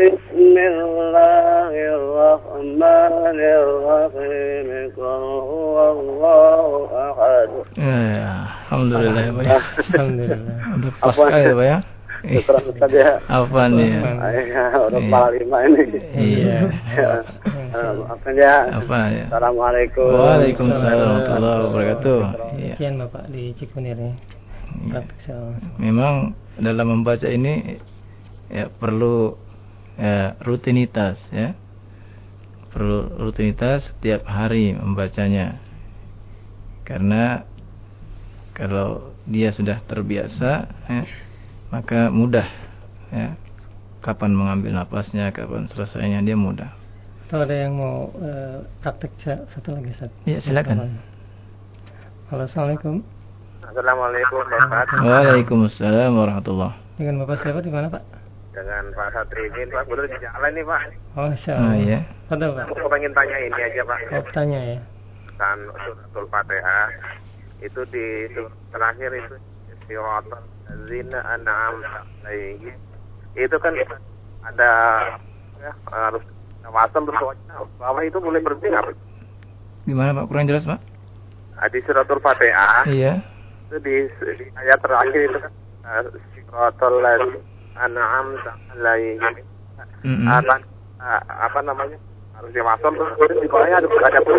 [0.00, 5.22] بسم الله الرحمن الرحيم قل
[5.52, 6.68] هو الله
[7.10, 9.44] أحد Ya, alhamdulillah ya Pak.
[9.44, 9.58] ya.
[9.92, 10.56] Alhamdulillah.
[10.76, 11.78] Udah pas sekali ya
[12.21, 12.41] Pak ya.
[12.45, 13.17] Terus Ustaz ya.
[13.25, 14.01] Apa nih ya?
[14.29, 15.83] Iya, udah kepala lima ini.
[16.13, 16.57] Iya.
[17.73, 18.55] Maafkan ya.
[18.77, 19.25] Apa ya?
[19.33, 20.05] Assalamualaikum.
[20.05, 22.19] Waalaikumsalam warahmatullahi wabarakatuh.
[22.61, 22.75] Iya.
[22.77, 24.13] Sekian Bapak di Cikunir ya.
[24.93, 25.01] Iya.
[25.81, 27.81] Memang dalam membaca ini
[28.53, 29.33] ya perlu
[29.97, 31.57] ya, rutinitas ya.
[32.69, 35.57] Perlu rutinitas setiap hari membacanya.
[36.85, 37.43] Karena
[38.53, 41.03] kalau dia sudah terbiasa ya,
[41.71, 42.47] maka mudah
[43.09, 43.35] ya.
[44.01, 46.73] Kapan mengambil napasnya, kapan selesainya dia mudah.
[47.29, 50.09] Kalau ada yang mau eh, praktek sa- satu lagi Ustaz.
[50.25, 50.97] Ya, silakan.
[52.27, 53.05] Halo, Assalamualaikum.
[53.61, 54.89] Assalamualaikum Bapak.
[54.99, 58.03] Waalaikumsalam warahmatullahi Dengan Bapak siapa di mana Pak?
[58.51, 60.81] Dengan Pak Satrimin Pak, betul di jalan nih Pak.
[61.13, 61.75] Oh, Insya Ah, Allah.
[61.77, 61.99] iya.
[62.25, 62.65] Betul Pak.
[62.67, 63.97] Aku pengen tanya ini aja Pak.
[64.09, 64.79] Mau tanya ya.
[65.37, 66.89] Kan suratul Fatihah
[67.61, 69.35] itu di surat terakhir itu
[69.85, 70.41] siratal
[70.71, 72.75] ladzina an'amta alaihim.
[73.35, 73.75] Itu kan
[74.47, 74.71] ada
[75.59, 76.23] ya, harus
[76.71, 77.19] wasal terus
[77.75, 78.95] bawah itu boleh berhenti nggak Pak?
[79.83, 80.25] Gimana Pak?
[80.31, 80.79] Kurang jelas Pak?
[81.71, 83.21] Di suratul Fatihah Iya.
[83.69, 83.95] itu di,
[84.35, 85.53] di ayat terakhir itu kan
[85.87, 86.05] eh,
[87.79, 89.21] an'amta alaihim.
[90.01, 90.25] Mm-mm.
[90.25, 90.57] apa
[91.01, 91.97] eh, apa namanya
[92.37, 94.33] harus diwasal terus di bawahnya ada ada gitu.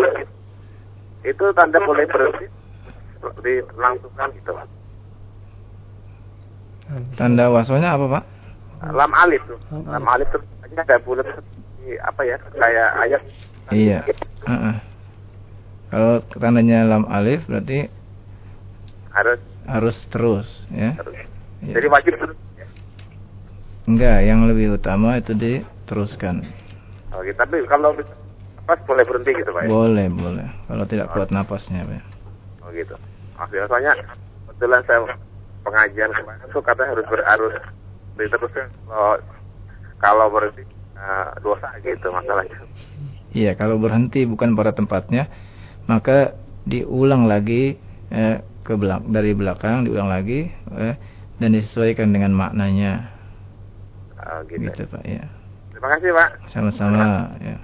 [1.23, 2.45] itu tanda boleh berhenti
[3.39, 4.67] dilangsungkan gitu Pak.
[7.15, 8.23] Tanda wasonya apa Pak?
[8.83, 9.55] lam alif tuh
[9.87, 10.43] Lam alif terus
[10.75, 11.23] ada bulat
[11.79, 13.21] di apa ya kayak ayat
[13.71, 14.03] Iya.
[14.43, 14.75] Heeh.
[15.87, 17.87] Kalau tandanya lam alif berarti
[19.15, 20.99] harus harus terus ya.
[20.99, 21.15] terus
[21.63, 21.79] Iya.
[21.79, 22.67] jadi wajib terus ya.
[23.87, 26.43] Enggak, yang lebih utama itu diteruskan.
[27.15, 27.95] Oke, tapi kalau
[28.67, 29.69] pas boleh berhenti gitu Pak ya?
[29.71, 30.47] Boleh, boleh.
[30.67, 32.03] Kalau tidak kuat napasnya, Pak.
[32.67, 32.95] Oh gitu.
[33.39, 33.93] Maksudnya soalnya
[34.47, 34.99] kebetulan saya
[35.63, 37.53] pengajian kemarin tuh katanya harus ber, harus
[38.19, 39.15] diteruskan kalau
[39.97, 40.63] kalau berhenti
[40.99, 42.59] eh, dosa gitu masalahnya.
[43.33, 45.25] Iya, kalau berhenti bukan pada tempatnya,
[45.89, 46.37] maka
[46.69, 47.81] diulang lagi
[48.13, 50.47] eh, ke belak dari belakang diulang lagi
[50.77, 50.95] eh,
[51.41, 53.09] dan disesuaikan dengan maknanya.
[54.23, 54.69] Oh, gitu.
[54.69, 55.25] Gitu, Pak ya.
[55.75, 56.29] Terima kasih Pak.
[56.53, 57.57] Sama-sama ya.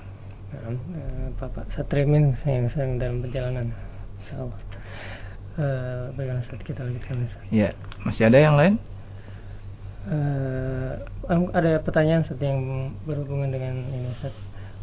[0.52, 3.68] Eh, Bapak Satrimin yang sedang dalam perjalanan.
[4.20, 4.60] Insyaallah.
[5.60, 7.43] Eh, bagaimana Ustaz kita lanjutkan Ustaz?
[7.51, 7.76] Ya,
[8.07, 8.80] masih ada yang lain?
[10.07, 10.93] Eh,
[11.28, 14.32] am- ada pertanyaan Ustaz yang berhubungan dengan ini Ustaz.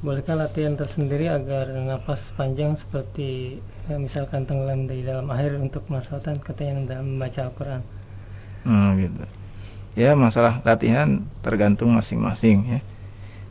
[0.04, 3.56] Bolehkah latihan tersendiri agar nafas panjang seperti
[3.88, 7.80] eh, misalkan tenggelam di dalam air untuk masalahkan katanya dalam membaca Al-Quran?
[8.68, 9.24] Hmm, gitu.
[9.96, 12.80] Ya, masalah latihan tergantung masing-masing ya.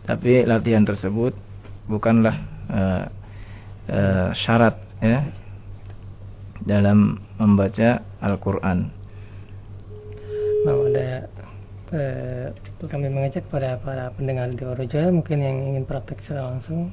[0.06, 1.34] Tapi latihan tersebut
[1.90, 2.38] bukanlah
[2.70, 3.04] eh,
[3.90, 5.26] eh, syarat ya
[6.66, 8.90] dalam membaca Al-Qur'an.
[10.66, 11.30] Nah, ada
[11.94, 12.50] eh,
[12.82, 16.90] kami mengajak pada para pendengar di Oroja mungkin yang ingin praktek secara langsung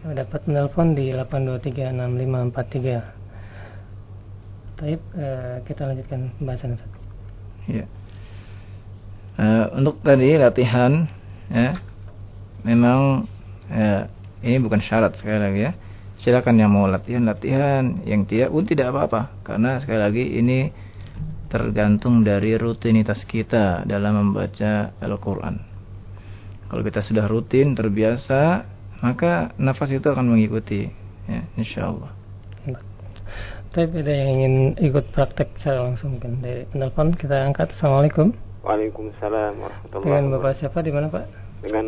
[0.00, 3.02] dapat menelpon di 8236543.
[4.80, 6.92] Taib, eh, kita lanjutkan pembahasan Ustaz.
[7.68, 7.84] Ya.
[9.40, 11.04] Eh, untuk tadi latihan
[11.50, 11.76] ya
[12.64, 13.24] memang
[13.72, 14.06] ya,
[14.44, 15.72] ini bukan syarat sekali lagi ya.
[16.20, 20.68] Silakan yang mau latihan latihan, yang tidak pun tidak apa-apa karena sekali lagi ini
[21.48, 25.56] tergantung dari rutinitas kita dalam membaca Al-Qur'an.
[26.68, 28.68] Kalau kita sudah rutin terbiasa,
[29.00, 30.86] maka nafas itu akan mengikuti
[31.24, 32.12] ya, insyaallah.
[33.70, 37.70] Taib, ada yang ingin ikut praktek secara langsung mungkin dari penelpon kita angkat.
[37.78, 38.34] Assalamualaikum.
[38.66, 40.42] Waalaikumsalam warahmatullahi Dengan wabarakatuh.
[40.42, 41.24] Bapak siapa di mana Pak?
[41.62, 41.86] Dengan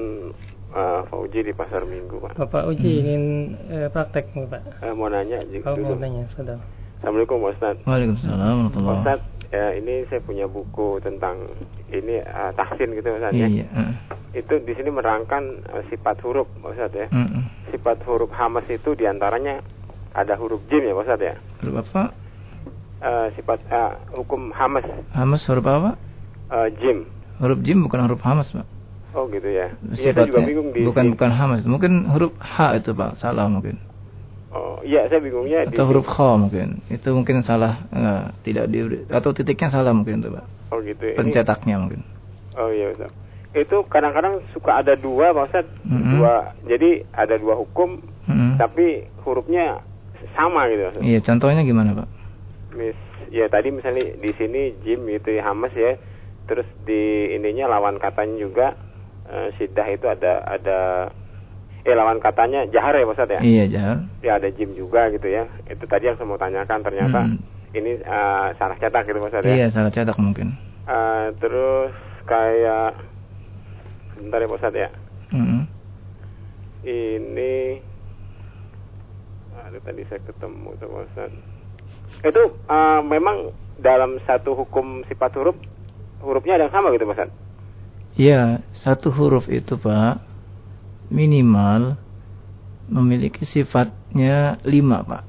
[0.73, 2.33] uh, Fauji di Pasar Minggu, Pak.
[2.37, 3.25] Bapak Uji ingin
[3.69, 4.83] eh, praktek Bapak.
[4.83, 5.73] Eh, mau nanya juga.
[5.73, 6.59] Kalau mau tanya, sudah.
[6.99, 7.77] Assalamualaikum Pak Ustaz.
[7.83, 9.21] Waalaikumsalam Pak Ustaz,
[9.51, 11.51] ya, ini saya punya buku tentang
[11.91, 13.47] ini uh, tahsin gitu Ustaz ya.
[13.51, 13.95] Iya, heeh.
[14.33, 15.43] itu di sini menerangkan
[15.77, 17.07] eh, sifat huruf Pak Ustadz ya.
[17.13, 17.43] Mm-mm.
[17.69, 19.61] Sifat huruf hamas itu di antaranya
[20.17, 21.35] ada huruf jim ya Pak Ustadz ya.
[21.61, 22.17] Huruf apa?
[23.03, 25.99] Eh, sifat eh, hukum hamas Hamas huruf apa?
[26.49, 27.05] eh, jim.
[27.43, 28.63] Huruf jim bukan huruf hamas, Pak.
[29.13, 29.69] Oh gitu ya.
[29.93, 31.61] Iya saya juga Sifatnya bingung di bukan di- bukan hamas.
[31.65, 33.17] Mungkin huruf H itu, Pak.
[33.17, 33.77] Salah mungkin.
[34.53, 36.81] Oh iya saya bingungnya di Atau huruf Kha mungkin.
[36.89, 40.45] Itu mungkin salah eh, tidak di atau titiknya salah mungkin itu, Pak.
[40.73, 41.05] Oh gitu.
[41.05, 42.01] Ini- Pencetaknya mungkin.
[42.57, 43.13] Oh iya Ustaz.
[43.53, 45.67] Itu kadang-kadang suka ada dua Pak Ustaz.
[45.85, 46.17] Mm-mm.
[46.17, 46.57] Dua.
[46.65, 48.57] Jadi ada dua hukum Mm-mm.
[48.57, 49.85] tapi hurufnya
[50.33, 51.05] sama gitu Ustaz.
[51.05, 52.09] Iya, contohnya gimana, Pak?
[52.73, 52.97] Mis
[53.29, 56.01] ya tadi misalnya di sini Jim gitu ya Hamas ya.
[56.43, 58.67] Terus di ininya lawan katanya juga
[59.33, 60.79] eh, Sidah itu ada ada
[61.83, 63.41] eh lawan katanya Jahar ya Ustaz ya.
[63.43, 63.97] Iya, Jahar.
[64.23, 65.49] Ya ada Jim juga gitu ya.
[65.67, 67.39] Itu tadi yang saya mau tanyakan ternyata Mm.
[67.75, 69.55] ini eh, salah cetak gitu Ustaz ya.
[69.57, 70.55] Iya, salah cetak mungkin.
[70.87, 71.91] Eh, terus
[72.23, 72.95] kayak
[74.15, 74.89] sebentar ya Ustaz ya.
[75.33, 75.65] Mm-mm.
[76.83, 77.55] Ini
[79.63, 81.33] aduh tadi saya ketemu sama Ustaz.
[82.23, 83.51] Itu eh, memang
[83.83, 85.59] dalam satu hukum sifat huruf
[86.23, 87.31] hurufnya ada yang sama gitu Ustaz.
[88.13, 90.21] Iya, satu huruf itu Pak
[91.09, 91.97] minimal
[92.89, 95.23] memiliki sifatnya lima Pak.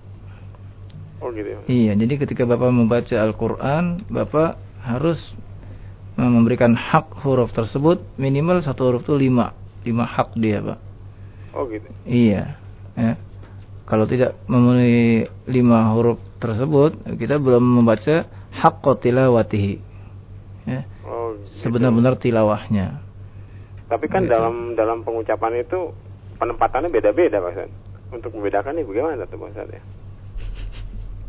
[1.24, 1.60] Oh gitu ya.
[1.68, 5.32] Iya, jadi ketika Bapak membaca Al-Quran, Bapak harus
[6.20, 9.56] memberikan hak huruf tersebut minimal satu huruf itu lima,
[9.88, 10.80] lima hak dia Pak.
[11.56, 11.88] Oh gitu.
[12.04, 12.60] Iya.
[13.00, 13.16] Ya.
[13.88, 19.76] Kalau tidak memenuhi lima huruf tersebut, kita belum membaca hak tilawatihi.
[20.68, 20.84] Ya.
[21.64, 21.72] Gitu.
[21.72, 23.00] Sebenar-benar tilawahnya.
[23.88, 24.36] Tapi kan Gitu.
[24.36, 25.96] dalam dalam pengucapan itu
[26.36, 27.72] penempatannya beda-beda Pak Ustaz.
[28.12, 29.82] Untuk membedakan ini bagaimana tuh Pak Ustaz ya?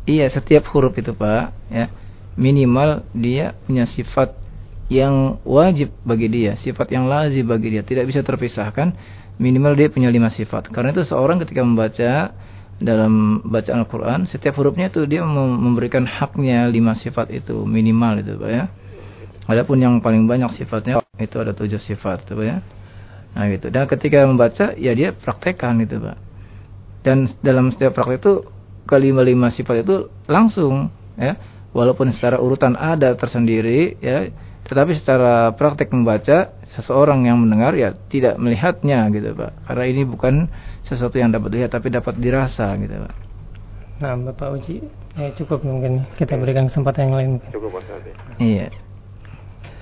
[0.05, 1.89] Iya, setiap huruf itu Pak, ya
[2.37, 4.37] minimal dia punya sifat
[4.85, 8.93] yang wajib bagi dia, sifat yang lazim bagi dia, tidak bisa terpisahkan.
[9.35, 10.69] Minimal dia punya lima sifat.
[10.71, 12.31] Karena itu seorang ketika membaca
[12.77, 18.37] dalam bacaan Al-Quran, setiap hurufnya itu dia mem- memberikan haknya lima sifat itu minimal itu
[18.37, 18.63] Pak ya.
[19.45, 22.65] Adapun yang paling banyak sifatnya itu ada tujuh sifat Pak ya.
[23.37, 23.69] Nah gitu.
[23.69, 26.17] Dan ketika membaca ya dia praktekkan itu Pak.
[27.05, 28.33] Dan dalam setiap praktek itu
[28.89, 31.37] kelima-lima sifat itu langsung ya
[31.73, 34.29] walaupun secara urutan ada tersendiri ya
[34.65, 40.49] tetapi secara praktek membaca seseorang yang mendengar ya tidak melihatnya gitu Pak karena ini bukan
[40.85, 43.13] sesuatu yang dapat dilihat tapi dapat dirasa gitu Pak
[43.95, 44.83] Nah, Bapak Uji,
[45.15, 47.31] ya cukup mungkin kita berikan kesempatan yang lain.
[47.47, 47.95] Cukup Pak ya.
[48.43, 48.67] iya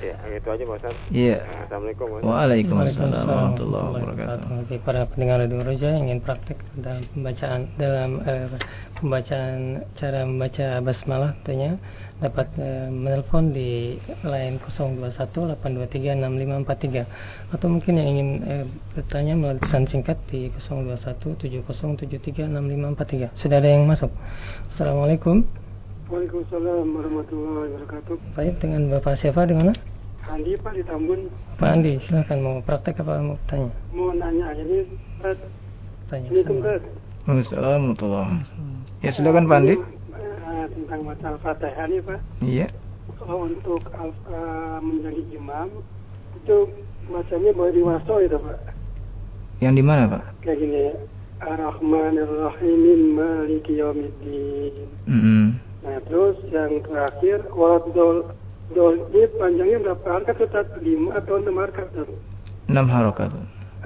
[0.03, 0.91] Ya, gitu aja Pak Ustaz.
[1.15, 2.27] iya Assalamualaikum Pak Ustaz.
[2.27, 8.51] Waalaikumsalam warahmatullahi wabarakatuh Bagi para pendengar Radio Roja yang ingin praktek dalam pembacaan dalam eh,
[8.99, 11.79] pembacaan cara membaca basmalah tentunya
[12.19, 13.95] dapat eh, menelpon di
[14.27, 18.67] line 0218236543 atau mungkin yang ingin eh,
[18.99, 23.39] bertanya melalui pesan singkat di 0217073543.
[23.39, 24.11] Sudah ada yang masuk.
[24.75, 25.47] Assalamualaikum.
[26.11, 28.19] Waalaikumsalam warahmatullahi wabarakatuh.
[28.35, 29.71] Baik dengan Bapak siapa di mana?
[30.23, 31.19] Andi Pak di Tambun
[31.55, 33.69] Pak Andi, silakan mau praktek apa mau tanya?
[33.91, 34.87] mau nanya aja nih
[35.19, 35.35] Pak.
[36.07, 36.27] Tanya.
[36.27, 36.65] Assalamualaikum sama.
[36.65, 36.81] Pak.
[37.23, 38.35] Waalaikumsalam warahmatullahi
[38.99, 39.75] ya silakan Pak Andi
[40.43, 42.19] Eh, tentang baca Al-Fatihah nih Pak.
[42.41, 42.67] iya
[43.15, 45.67] Kalau untuk al- eh, menjadi imam
[46.35, 46.57] itu
[47.05, 48.57] bacanya boleh diwaso itu Pak.
[49.59, 50.95] yang di mana Pak Kayak gini ya.
[51.43, 52.81] Ar-Rahmanir-Rahim
[53.13, 54.87] Maliki Yaumiddin.
[55.03, 55.59] Mm-mm.
[55.83, 57.83] Nah terus yang terakhir walat
[58.71, 60.67] dol ini panjangnya berapa harkat Ustaz?
[60.79, 62.09] Lima atau enam harkat Ustaz?
[62.63, 63.29] enam harokat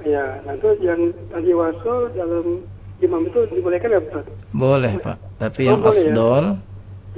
[0.06, 2.62] Ya, nah terus yang tadi waso dalam
[2.98, 4.24] imam itu dibolehkan ya Ustaz?
[4.50, 5.90] boleh Pak tapi Oh, yang ya?
[5.90, 6.44] afdol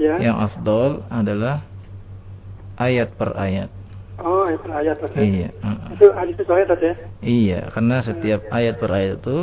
[0.01, 0.15] Ya.
[0.19, 1.61] yang afdol adalah
[2.77, 3.69] ayat per ayat
[4.17, 5.17] Oh, ayat per ayat Ustaz.
[5.17, 5.49] iya.
[5.91, 6.95] Itu hadis itu ayat ya?
[7.21, 9.39] Iya, karena setiap ayat per ayat itu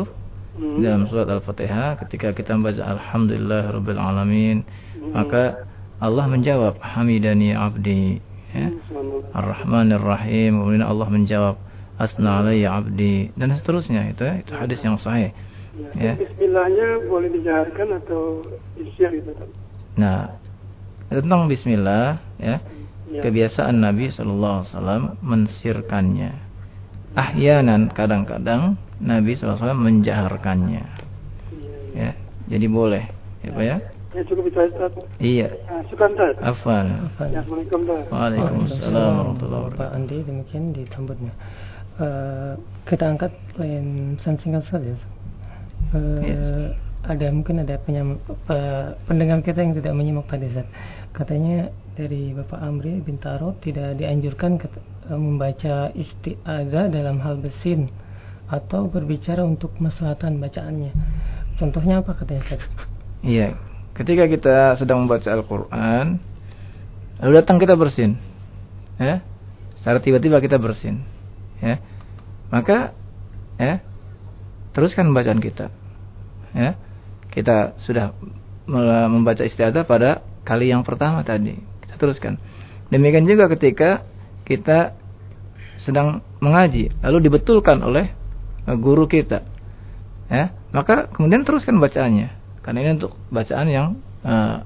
[0.58, 0.82] Hmm.
[0.82, 4.66] dalam surat Al-Fatihah ketika kita membaca Alhamdulillahirabbil alamin,
[4.98, 5.14] Hmm.
[5.14, 8.22] maka Allah menjawab Hamidani abdi
[8.54, 8.70] ya.
[8.70, 9.34] Subhanallah.
[9.34, 11.56] Ar-Rahmanir Rahim, kemudian Allah menjawab
[11.98, 15.34] Asna alayya abdi dan seterusnya itu ya, itu hadis yang sahih.
[15.98, 16.14] Ya.
[16.14, 16.14] Ya.
[16.14, 18.46] Bismillahnya boleh dijaharkan atau
[18.78, 19.34] di-share gitu?
[19.98, 20.38] Nah,
[21.10, 22.62] tentang bismillah ya,
[23.08, 23.24] Ya.
[23.24, 26.32] kebiasaan Nabi sallallahu alaihi wasallam mensirkannya.
[27.18, 30.86] Ahyanan kadang-kadang Nabi SAW menjaharkannya.
[30.86, 32.10] Iya, iya.
[32.14, 33.04] ya jadi boleh
[33.44, 33.78] ya pak ya
[34.16, 34.94] Ya cukup itu Ustaz.
[35.20, 36.36] iya Nah, Ustaz.
[36.40, 36.86] Afan.
[36.88, 38.08] Ya, Assalamualaikum Ustaz.
[38.08, 41.34] Waalaikumsalam warahmatullahi Pak wabarakatuh Andi demikian ditambutnya.
[41.98, 42.54] Eh,
[42.86, 43.86] kita angkat lain
[44.18, 44.94] pesan singkat saja.
[45.94, 46.48] Eh, Yes.
[47.08, 50.68] Ada mungkin ada penyam, pe- pendengar kita yang tidak menyimak tadi Zat.
[51.16, 54.76] Katanya dari Bapak Amri Bintaro tidak dianjurkan ket-
[55.08, 57.88] eh, membaca isti'adzah dalam hal besin
[58.48, 60.92] atau berbicara untuk maslahatan bacaannya.
[61.56, 62.64] Contohnya apa katanya Ustaz?
[63.24, 63.56] Iya,
[63.98, 66.22] ketika kita sedang membaca Al-Qur'an
[67.18, 68.22] lalu datang kita bersin.
[69.02, 69.26] Ya.
[69.74, 71.02] Secara tiba-tiba kita bersin.
[71.58, 71.82] Ya.
[72.54, 72.94] Maka
[73.58, 73.82] ya,
[74.78, 75.74] teruskan bacaan kita.
[76.54, 76.78] Ya.
[77.34, 78.14] Kita sudah
[79.10, 81.58] membaca istiadah pada kali yang pertama tadi.
[81.82, 82.38] Kita teruskan.
[82.94, 84.06] Demikian juga ketika
[84.48, 84.96] kita
[85.84, 88.14] sedang mengaji lalu dibetulkan oleh
[88.78, 89.44] guru kita.
[90.28, 92.37] Ya, maka kemudian teruskan bacaannya.
[92.68, 93.96] Karena ini untuk bacaan yang
[94.28, 94.60] uh,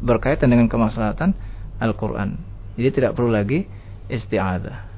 [0.00, 1.36] berkaitan dengan kemaslahatan
[1.84, 2.40] Al-Qur'an.
[2.80, 3.68] Jadi tidak perlu lagi
[4.08, 4.88] isti'adzah.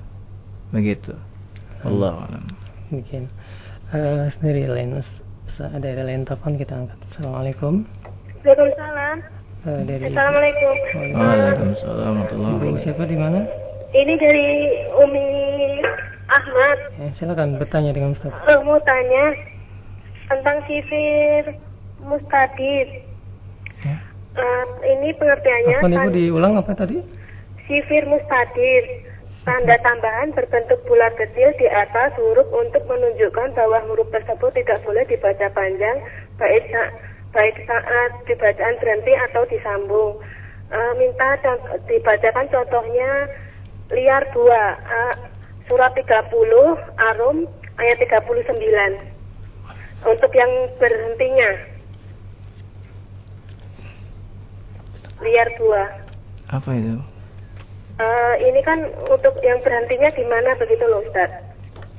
[0.70, 1.18] Begitu.
[1.82, 2.46] Allah alam.
[2.94, 3.26] Mungkin
[3.90, 5.02] uh, dari lain
[5.58, 6.98] ada lain telepon kita angkat.
[7.10, 7.82] Assalamualaikum.
[8.46, 9.16] Waalaikumsalam.
[9.66, 10.74] Uh, dari Assalamualaikum.
[11.10, 13.50] Waalaikumsalam warahmatullahi Ibu siapa di mana?
[13.90, 14.50] Ini dari
[14.94, 15.26] Umi
[16.30, 16.78] Ahmad.
[17.02, 18.30] Eh, silakan bertanya dengan Ustaz.
[18.46, 19.34] Uh, mau tanya
[20.30, 21.58] tentang sifir
[22.06, 22.86] mustadir.
[23.84, 23.96] Ya.
[24.34, 26.98] Uh, ini pengertiannya Apa nih diulang apa tadi?
[27.68, 28.84] sifir mustadir.
[29.44, 35.04] Tanda tambahan berbentuk bulat kecil di atas huruf untuk menunjukkan bahwa huruf tersebut tidak boleh
[35.04, 36.00] dibaca panjang,
[36.40, 36.92] baik sa-
[37.36, 40.16] baik saat dibacaan berhenti atau disambung.
[40.72, 41.36] Eh, minta
[41.84, 43.28] dibacakan contohnya
[43.92, 45.14] liar 2, eh,
[45.68, 46.80] surat 30,
[47.12, 47.44] Arum,
[47.76, 48.96] ayat 39.
[50.08, 51.73] Untuk yang berhentinya.
[55.24, 56.52] Liar 2.
[56.52, 57.00] Apa itu?
[57.94, 61.30] Eh, ini kan untuk yang berhentinya di mana begitu loh Ustaz?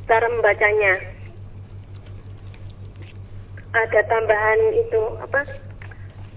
[0.06, 1.02] Cara membacanya.
[3.74, 5.42] Ada tambahan itu apa?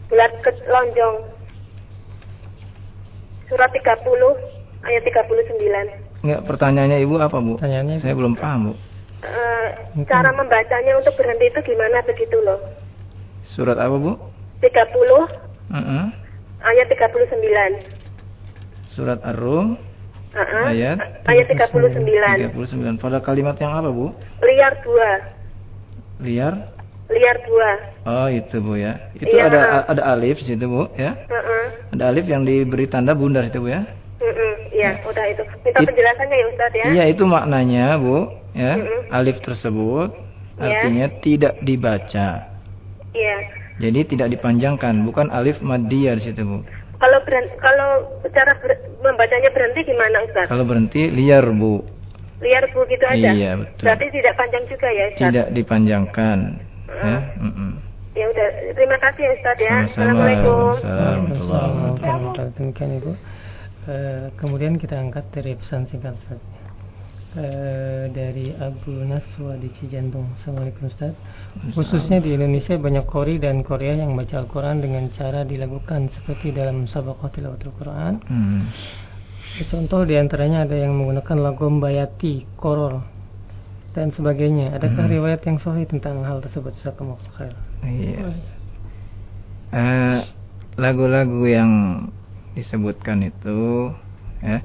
[0.08, 1.16] Bulat ke lonjong.
[3.52, 4.32] Surat 30
[4.88, 6.24] ayat 39.
[6.24, 7.60] Enggak, pertanyaannya Ibu apa, Bu?
[7.60, 8.74] Pertanyaannya Saya belum paham, Bu.
[9.18, 9.66] Eh,
[10.06, 12.58] cara membacanya untuk berhenti itu gimana begitu loh?
[13.44, 14.16] Surat apa, Bu?
[14.62, 15.28] 30
[15.68, 16.27] Heeh.
[16.60, 17.78] Ayat 39.
[18.88, 19.78] Surat Ar-Rum
[20.34, 20.64] Heeh.
[20.66, 22.50] ayat ayat 39.
[22.52, 22.98] 39.
[22.98, 24.10] Pada kalimat yang apa, Bu?
[24.42, 26.24] Liar 2.
[26.24, 26.54] Liar?
[27.08, 28.04] Liar 2.
[28.04, 28.98] Oh, itu, Bu ya.
[29.14, 29.48] Itu Iya.
[29.48, 31.14] ada ada alif situ, Bu, ya.
[31.16, 31.64] Heeh.
[31.96, 33.86] Ada alif yang diberi tanda bundar situ, Bu ya.
[34.18, 35.42] Mm-mm, Iya, udah itu.
[35.62, 36.84] Minta It- penjelasannya ya Ustaz ya.
[36.90, 38.76] Iya, itu maknanya, Bu, ya.
[38.76, 39.14] Mm-mm.
[39.14, 40.10] Alif tersebut
[40.58, 40.64] Ya.
[40.74, 42.28] artinya tidak dibaca.
[43.14, 43.36] Iya.
[43.78, 46.66] Jadi tidak dipanjangkan, bukan alif maddiyah di situ, Bu.
[46.98, 47.90] Kalau berhenti, kalau
[48.34, 50.50] cara ber- membacanya berhenti gimana Ustaz?
[50.50, 51.86] Kalau berhenti liar, Bu.
[52.42, 53.30] Liar bu gitu aja.
[53.34, 53.84] Iya, betul.
[53.86, 55.20] Berarti tidak panjang juga ya Ustaz.
[55.22, 56.38] Tidak dipanjangkan.
[56.88, 57.18] Ya.
[57.38, 57.70] mm-mm.
[58.18, 59.66] Ya udah, terima kasih ya Ustaz ya.
[59.66, 59.86] Sama-sama.
[59.86, 60.58] Assalamualaikum.
[60.58, 62.02] Waalaikumsalam warahmatullahi wabarakatuh.
[62.02, 62.50] Waalaikumsalam.
[62.58, 63.12] Demikian Ibu.
[63.88, 66.40] Eh, kemudian kita angkat dari pesan singkat Ustaz.
[67.36, 70.32] Eh, dari Abu Naswa di Cijantung.
[70.40, 71.12] Assalamualaikum Ustaz.
[71.76, 76.88] Khususnya di Indonesia banyak Kori dan Korea yang baca Al-Quran dengan cara dilakukan seperti dalam
[76.88, 78.24] sabaqah tilawatul Quran.
[78.24, 78.64] Hmm.
[79.68, 83.04] Contoh di antaranya ada yang menggunakan lagu Bayati, Koror,
[83.92, 84.72] dan sebagainya.
[84.80, 85.12] Adakah Hmm.
[85.20, 86.72] riwayat yang sahih tentang hal tersebut?
[86.80, 87.52] Jazakumullah khair.
[87.84, 88.24] Iya.
[89.76, 90.18] Eh,
[90.80, 91.72] lagu-lagu yang
[92.56, 93.92] disebutkan itu
[94.40, 94.64] ya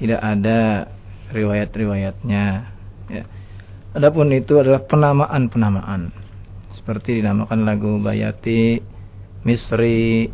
[0.00, 0.88] tidak ada
[1.32, 2.44] riwayat-riwayatnya
[3.08, 3.24] ya.
[3.94, 6.10] Adapun itu adalah penamaan-penamaan.
[6.74, 8.82] Seperti dinamakan lagu Bayati,
[9.46, 10.26] Misri.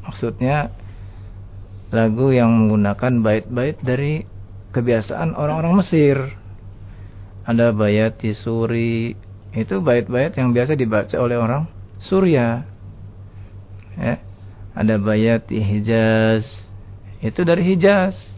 [0.00, 0.72] Maksudnya
[1.92, 4.24] lagu yang menggunakan bait-bait dari
[4.72, 6.16] kebiasaan orang-orang Mesir.
[7.46, 9.14] Ada Bayati Suri,
[9.54, 11.68] itu bait-bait yang biasa dibaca oleh orang
[12.00, 12.64] Surya.
[13.96, 14.20] Ya.
[14.76, 16.68] Ada Bayati Hijaz,
[17.24, 18.35] itu dari Hijaz,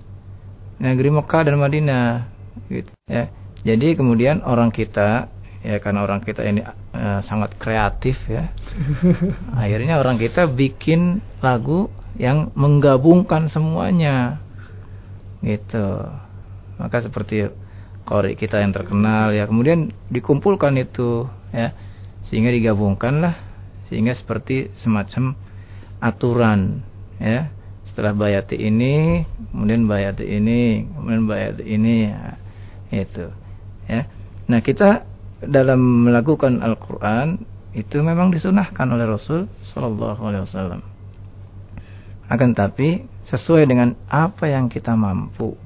[0.78, 2.26] negeri Mekah dan Madinah.
[2.66, 3.30] Gitu, ya.
[3.62, 5.30] Jadi kemudian orang kita,
[5.62, 6.62] ya karena orang kita ini
[6.94, 8.54] eh, sangat kreatif ya,
[9.62, 14.38] akhirnya orang kita bikin lagu yang menggabungkan semuanya,
[15.42, 16.06] gitu.
[16.78, 17.50] Maka seperti
[18.08, 21.76] kori kita yang terkenal ya kemudian dikumpulkan itu ya
[22.24, 23.36] sehingga digabungkan lah
[23.92, 25.36] sehingga seperti semacam
[26.00, 26.80] aturan
[27.20, 27.52] ya
[27.98, 32.38] setelah bayati ini kemudian bayati ini kemudian bayati ini ya,
[32.94, 33.26] itu
[33.90, 34.06] ya.
[34.46, 35.02] Nah kita
[35.42, 37.42] dalam melakukan Al-Quran
[37.74, 40.86] itu memang disunahkan oleh Rasul Shallallahu Alaihi Wasallam.
[42.30, 45.58] Akan tapi sesuai dengan apa yang kita mampu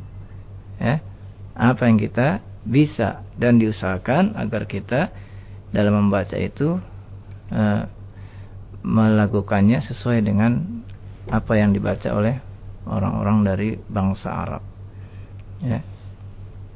[0.80, 1.04] ya.
[1.52, 5.12] Apa yang kita bisa dan diusahakan agar kita
[5.68, 6.80] dalam membaca itu
[7.52, 7.84] eh,
[8.80, 10.80] melakukannya sesuai dengan
[11.30, 12.40] apa yang dibaca oleh
[12.86, 14.62] orang-orang dari bangsa Arab.
[15.62, 15.78] Ya.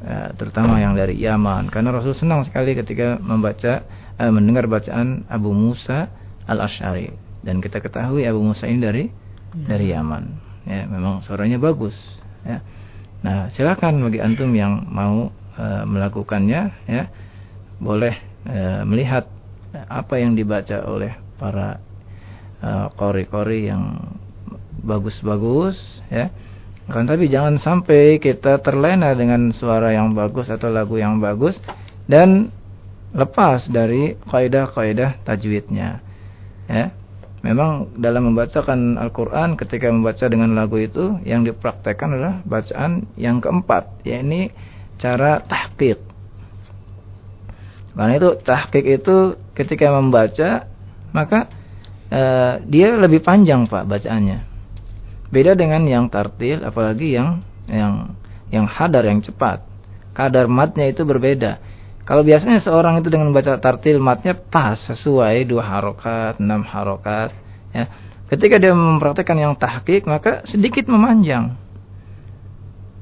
[0.07, 3.83] ya, terutama yang dari Yaman karena Rasul senang sekali ketika membaca
[4.15, 6.07] uh, mendengar bacaan Abu Musa
[6.47, 7.11] al Ashari
[7.43, 9.67] dan kita ketahui Abu Musa ini dari ya.
[9.67, 10.25] dari Yaman
[10.71, 11.99] ya memang suaranya bagus
[12.47, 12.63] ya
[13.27, 17.11] nah silakan bagi antum yang mau uh, melakukannya ya
[17.83, 18.15] boleh
[18.47, 19.27] uh, melihat
[19.91, 21.83] apa yang dibaca oleh para
[22.97, 23.83] kori-kori uh, yang
[24.83, 26.29] bagus-bagus ya
[26.87, 31.59] kan tapi jangan sampai kita terlena dengan suara yang bagus atau lagu yang bagus
[32.07, 32.55] dan
[33.17, 36.05] lepas dari kaidah-kaidah tajwidnya.
[36.69, 36.93] Ya.
[37.45, 44.03] Memang dalam membacakan Al-Qur'an ketika membaca dengan lagu itu yang dipraktekkan adalah bacaan yang keempat,
[44.03, 44.51] yakni
[44.99, 46.01] cara tahqiq.
[47.95, 49.17] Karena itu tahqiq itu
[49.55, 50.67] ketika membaca
[51.15, 51.47] maka
[52.11, 54.56] uh, dia lebih panjang Pak bacaannya.
[55.31, 58.15] Beda dengan yang tartil, apalagi yang yang
[58.51, 59.63] yang hadar yang cepat.
[60.15, 61.59] Kadar matnya itu berbeda.
[62.07, 67.35] Kalau biasanya seorang itu dengan membaca tartil matnya pas sesuai dua harokat, enam harokat.
[67.75, 67.91] Ya.
[68.31, 71.59] Ketika dia mempraktekkan yang tahqiq maka sedikit memanjang.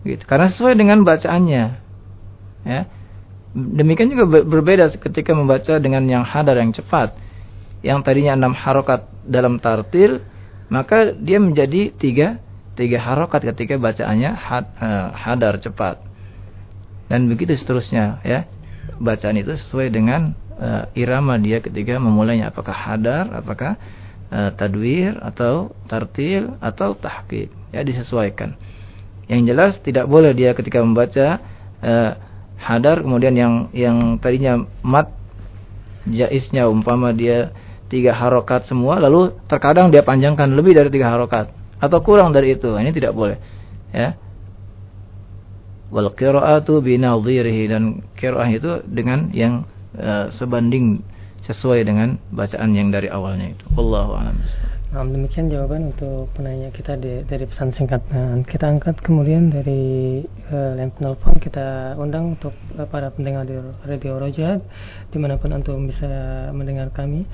[0.09, 0.25] Gitu.
[0.25, 1.65] Karena sesuai dengan bacaannya.
[2.65, 2.81] Ya.
[3.55, 7.13] Demikian juga berbeda ketika membaca dengan yang hadar yang cepat.
[7.85, 10.25] Yang tadinya enam harokat dalam tartil
[10.75, 12.43] maka dia menjadi tiga
[12.75, 16.03] tiga harokat ketika bacaannya had, uh, hadar cepat.
[17.07, 18.51] Dan begitu seterusnya ya.
[18.99, 22.51] Bacaan itu sesuai dengan uh, irama dia ketika memulainya.
[22.51, 23.79] Apakah hadar apakah
[24.35, 27.49] uh, tadwir atau tartil atau tahqiq.
[27.71, 28.59] Ya disesuaikan.
[29.31, 31.41] Yang jelas tidak boleh dia ketika membaca
[31.81, 32.13] uh,
[32.61, 35.11] hadar kemudian yang yang tadinya mat
[36.05, 37.55] jaisnya umpama dia
[37.95, 41.55] tiga harokat semua lalu terkadang dia panjangkan lebih dari tiga harokat.
[41.79, 42.75] Atau kurang dari itu.
[42.75, 43.39] Ini tidak boleh.
[43.95, 44.19] Ya.
[45.95, 49.63] Wal qiraatu binadhirihi dan qiraah itu dengan yang
[49.95, 51.07] uh, sebanding
[51.45, 53.65] sesuai dengan bacaan yang dari awalnya itu.
[53.77, 54.43] Wallahu a'lam
[54.95, 57.99] Nah, demikian jawaban untuk penanya kita di, dari pesan singkat.
[58.15, 60.23] Nah, kita angkat kemudian dari
[60.95, 64.63] telepon kita undang untuk uh, para pendengar di Radio Rojad
[65.11, 66.07] di mana pun antum bisa
[66.55, 67.27] mendengar kami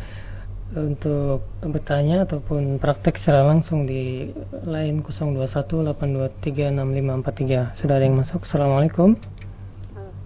[0.70, 4.30] untuk bertanya ataupun praktek secara langsung di
[4.62, 8.46] line 0218236543 sudah ada yang masuk?
[8.46, 9.18] Assalamualaikum.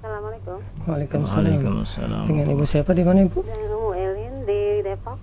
[0.04, 0.60] Assalamualaikum.
[0.84, 2.28] Waalaikumsalam, Waalaikumsalam.
[2.28, 2.92] dengan ibu siapa?
[2.92, 3.40] Di mana ibu?
[3.40, 5.16] Dengan ibu Elin di Depok.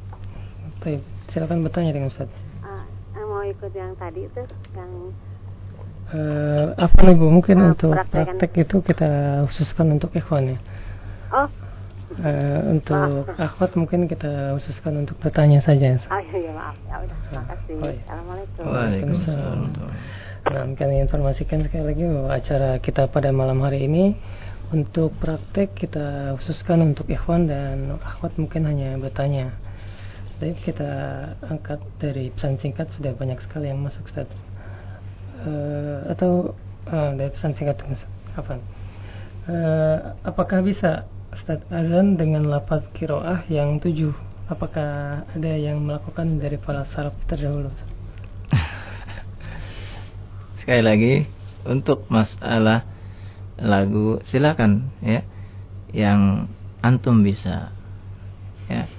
[0.82, 2.34] Baik, silakan bertanya dengan Ustaz.
[2.66, 2.82] Uh,
[3.30, 4.42] mau ikut yang tadi itu
[4.74, 5.14] yang
[6.18, 7.30] uh, apa nih bu?
[7.30, 10.60] Mungkin uh, untuk praktek itu kita khususkan untuk ikhwan ya.
[11.30, 11.46] Oh
[12.20, 15.96] uh, untuk akhwat mungkin kita khususkan untuk bertanya saja.
[16.12, 16.76] Oh iya, iya maaf.
[16.84, 17.74] Ya udah, makasih.
[17.80, 18.02] Oh, iya.
[18.04, 18.64] Assalamualaikum.
[18.68, 19.60] Waalaikumsalam.
[20.42, 24.18] Nah, kami informasikan sekali lagi bahwa acara kita pada malam hari ini
[24.74, 29.54] untuk praktek kita khususkan untuk ikhwan dan akhwat mungkin hanya bertanya.
[30.42, 30.92] Jadi kita
[31.46, 34.26] angkat dari pesan singkat sudah banyak sekali yang masuk Ustaz.
[35.46, 36.58] Uh, atau
[36.90, 37.78] uh, dari pesan singkat
[38.34, 38.58] apa?
[39.46, 44.12] Uh, apakah bisa Ustaz azan dengan lafaz kiroah yang tujuh.
[44.52, 47.72] Apakah ada yang melakukan dari para salaf terdahulu?
[50.60, 51.14] Sekali lagi
[51.64, 52.84] untuk masalah
[53.56, 55.24] lagu silakan ya.
[55.96, 56.52] Yang
[56.84, 57.72] antum bisa
[58.68, 58.92] ya.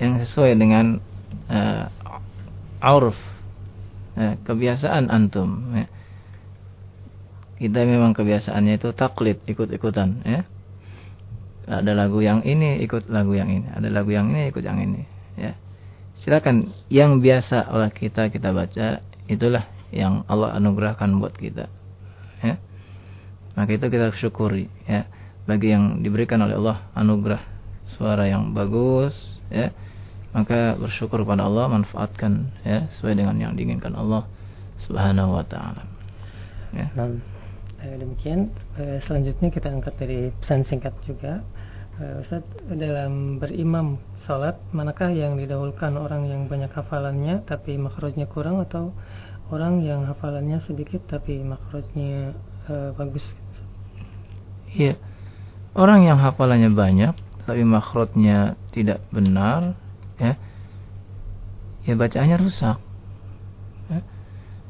[0.00, 1.04] Yang sesuai dengan
[1.52, 1.84] uh,
[2.80, 3.18] auruf
[4.16, 5.84] ya, kebiasaan antum ya.
[7.60, 10.48] kita memang kebiasaannya itu taklid ikut-ikutan ya
[11.68, 13.68] ada lagu yang ini ikut lagu yang ini.
[13.68, 15.04] Ada lagu yang ini ikut yang ini.
[15.36, 15.52] Ya.
[16.16, 16.72] Silakan.
[16.88, 21.68] Yang biasa oleh kita kita baca itulah yang Allah anugerahkan buat kita.
[22.40, 22.56] Ya.
[23.52, 25.04] Maka itu kita syukuri ya.
[25.44, 27.44] Bagi yang diberikan oleh Allah anugerah
[27.84, 29.12] suara yang bagus
[29.52, 29.68] ya.
[30.32, 34.24] Maka bersyukur pada Allah manfaatkan ya sesuai dengan yang diinginkan Allah
[34.80, 35.84] Subhanahu wa taala.
[36.72, 36.88] Ya.
[36.96, 37.16] Nah,
[37.80, 38.52] demikian.
[38.76, 41.40] Eh, selanjutnya kita angkat dari pesan singkat juga
[41.98, 48.62] Uh, Ustaz, dalam berimam salat, manakah yang didahulukan orang yang banyak hafalannya tapi makrojnya kurang
[48.62, 48.94] atau
[49.50, 52.38] orang yang hafalannya sedikit tapi makrojnya
[52.70, 53.26] uh, bagus?
[54.70, 54.94] Iya,
[55.74, 57.18] orang yang hafalannya banyak
[57.50, 59.74] tapi makrojnya tidak benar,
[60.22, 60.38] ya,
[61.82, 62.78] ya bacaannya rusak.
[63.90, 64.06] Ya.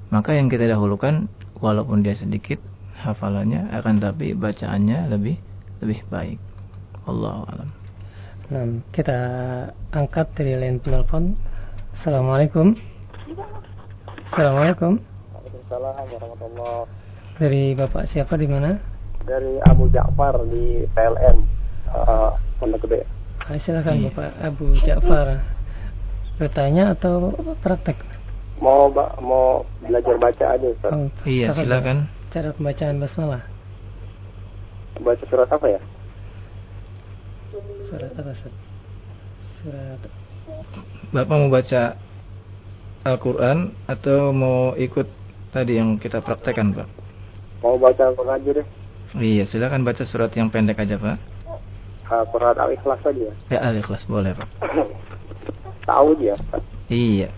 [0.09, 1.29] Maka yang kita dahulukan,
[1.61, 2.57] walaupun dia sedikit
[3.05, 5.37] hafalannya, akan tapi bacaannya lebih
[5.85, 6.48] lebih baik.
[7.09, 7.69] Allah alam.
[8.49, 9.19] Nah, kita
[9.91, 11.37] angkat dari line telepon.
[11.95, 12.77] Assalamualaikum.
[14.29, 15.01] Assalamualaikum.
[15.33, 16.87] Waalaikumsalam warahmatullahi
[17.39, 18.77] Dari Bapak siapa di mana?
[19.21, 21.37] dari Abu Ja'far di PLN
[21.87, 23.05] uh, Pondok Gede.
[23.39, 25.45] Ah, silakan Bapak Abu Ja'far.
[26.41, 28.01] Bertanya atau praktek?
[28.57, 30.91] Mau ba- mau belajar baca aja Ustaz.
[30.91, 32.09] Oh, Iya, silakan.
[32.29, 33.45] Cara pembacaan basmalah.
[34.99, 35.81] Baca surat apa ya?
[37.90, 38.54] Surat apa, Ustaz?
[39.62, 40.02] Surat
[41.14, 41.96] Bapak mau baca
[43.04, 45.08] Al-Quran atau mau ikut
[45.54, 46.88] tadi yang kita praktekkan Pak?
[47.62, 48.68] Mau baca Al-Quran aja deh.
[49.14, 51.18] Iya, silakan baca surat yang pendek aja Pak.
[52.10, 53.30] Uh, surat Al-Ikhlas aja.
[53.54, 54.50] Ya Al-Ikhlas boleh Pak.
[55.86, 56.36] Tahu dia.
[56.36, 56.64] Ustaz.
[56.90, 57.30] Iya.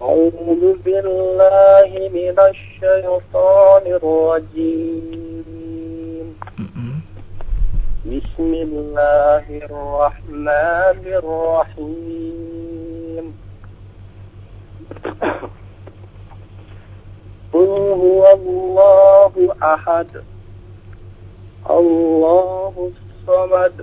[0.00, 5.20] أعوذ بالله من الشيطان الرجيم
[5.50, 5.73] Mm-mm.
[8.04, 12.44] بسم الله الرحمن الرحيم
[17.52, 17.70] قل
[18.02, 20.06] هو الله أحد
[21.70, 23.76] الله الصمد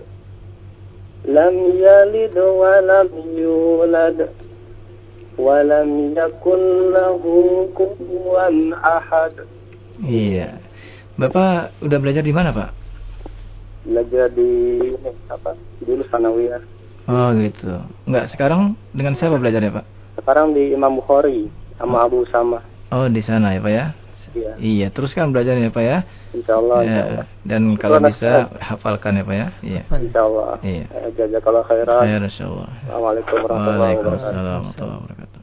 [1.26, 1.56] لم
[1.88, 4.30] يلد ولم يولد
[5.38, 6.62] ولم يكن
[6.94, 7.22] له
[7.78, 8.50] كفوا
[8.98, 9.34] أحد
[9.98, 10.62] Iya.
[11.18, 12.70] Bapak udah belajar di mana Pak?
[13.83, 14.49] Belajar di
[14.83, 16.63] ini apa dulu sanawiyah
[17.03, 17.83] Oh gitu.
[18.07, 19.85] Enggak, sekarang dengan siapa belajarnya Pak?
[20.23, 22.63] sekarang di Imam Bukhari sama Abu Sama
[22.95, 23.87] Oh di sana ya Pak ya?
[24.33, 24.53] Iya.
[24.57, 25.99] Iya, teruskan belajarnya Pak ya.
[26.33, 27.27] Insya Allah, Ya, insya Allah.
[27.45, 28.31] Dan kalau Itu bisa
[28.63, 29.49] hafalkan ya Pak ya.
[29.61, 29.83] Iya.
[29.93, 30.51] Insya Allah.
[30.65, 30.85] Iya.
[30.89, 32.01] Eh, Jazakallah khairan.
[32.07, 32.71] Khair insyaallah.
[32.87, 35.41] Assalamualaikum warahmatullahi wabarakatuh.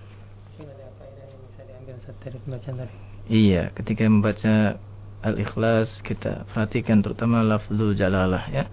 [3.30, 4.54] Iya, ketika membaca
[5.20, 8.72] Al-Ikhlas kita perhatikan terutama lafzul jalalah ya.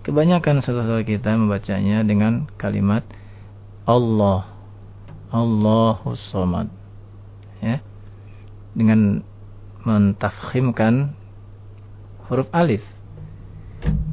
[0.00, 3.04] Kebanyakan saudara kita membacanya dengan kalimat
[3.84, 4.48] Allah.
[5.30, 6.70] Allahus Samad.
[7.62, 7.82] Ya.
[8.72, 9.26] Dengan
[9.84, 11.14] mentafkhimkan
[12.30, 12.86] huruf alif.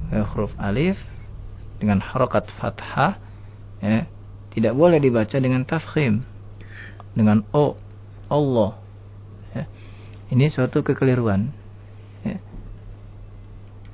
[0.09, 0.97] Ya, huruf alif
[1.77, 3.21] dengan harokat fathah
[3.81, 4.09] ya,
[4.53, 6.25] tidak boleh dibaca dengan tafkhim
[7.13, 7.77] dengan o
[8.29, 8.77] Allah
[9.53, 9.63] ya.
[10.33, 11.53] ini suatu kekeliruan.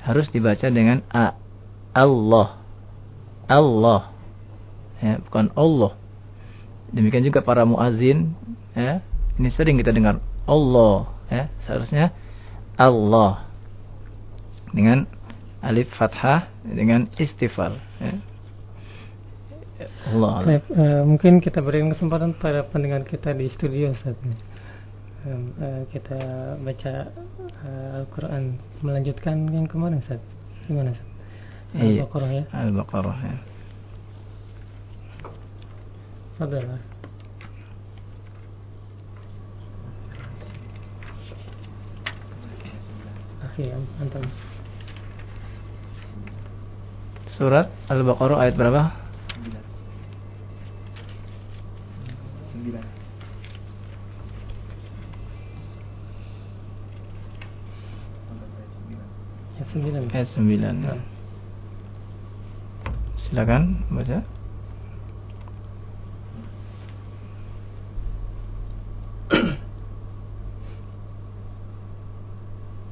[0.04, 1.34] Harus dibaca dengan a
[1.95, 2.60] Allah
[3.47, 4.12] Allah
[4.99, 5.95] ya, bukan Allah
[6.91, 8.36] demikian juga para muazin
[8.76, 8.99] ya
[9.39, 12.12] ini sering kita dengar Allah ya seharusnya
[12.76, 13.47] Allah
[14.76, 15.08] dengan
[15.64, 18.20] alif fathah dengan istifal ya.
[19.84, 20.45] Allah.
[20.47, 24.16] Baik, eh, mungkin kita berikan kesempatan pada pendengar kita di studio Ustaz.
[25.24, 26.20] Eh, kita
[26.60, 27.08] baca
[27.64, 30.20] eh, Al-Quran melanjutkan yang kemarin Ustaz.
[30.68, 31.08] Gimana Ustaz?
[31.80, 32.04] Iya.
[32.04, 32.44] Al-Baqarah ya.
[32.52, 33.38] Al-Baqarah ya.
[36.36, 36.68] Fadal.
[43.48, 43.64] Akhi,
[44.04, 44.28] antum.
[47.32, 49.04] Surat Al-Baqarah ayat berapa?
[59.62, 60.11] Ayat 9.
[60.14, 60.87] Ayat 9.
[60.87, 61.01] Nah.
[63.29, 64.23] Silakan baca.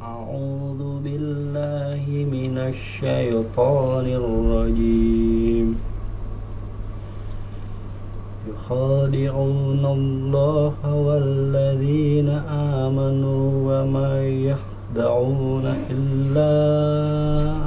[0.02, 5.66] أعوذ بالله من الشيطان الرجيم
[8.48, 12.28] يخادعون الله والذين
[12.84, 14.79] آمنوا وما يخدعون
[15.90, 16.52] إلا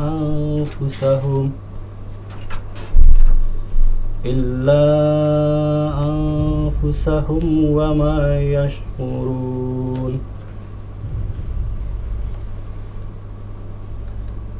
[0.09, 1.45] أنفسهم
[4.25, 4.83] إلا
[5.95, 10.13] أنفسهم وما يشعرون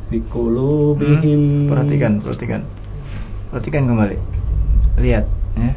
[0.09, 2.61] في قلوبهم Hmm, perhatikan, perhatikan.
[3.53, 4.17] Perhatikan kembali.
[4.97, 5.73] Lihat, ya.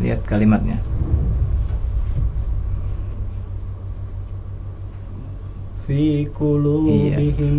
[0.00, 0.80] Lihat kalimatnya.
[5.87, 7.55] في قلوبهم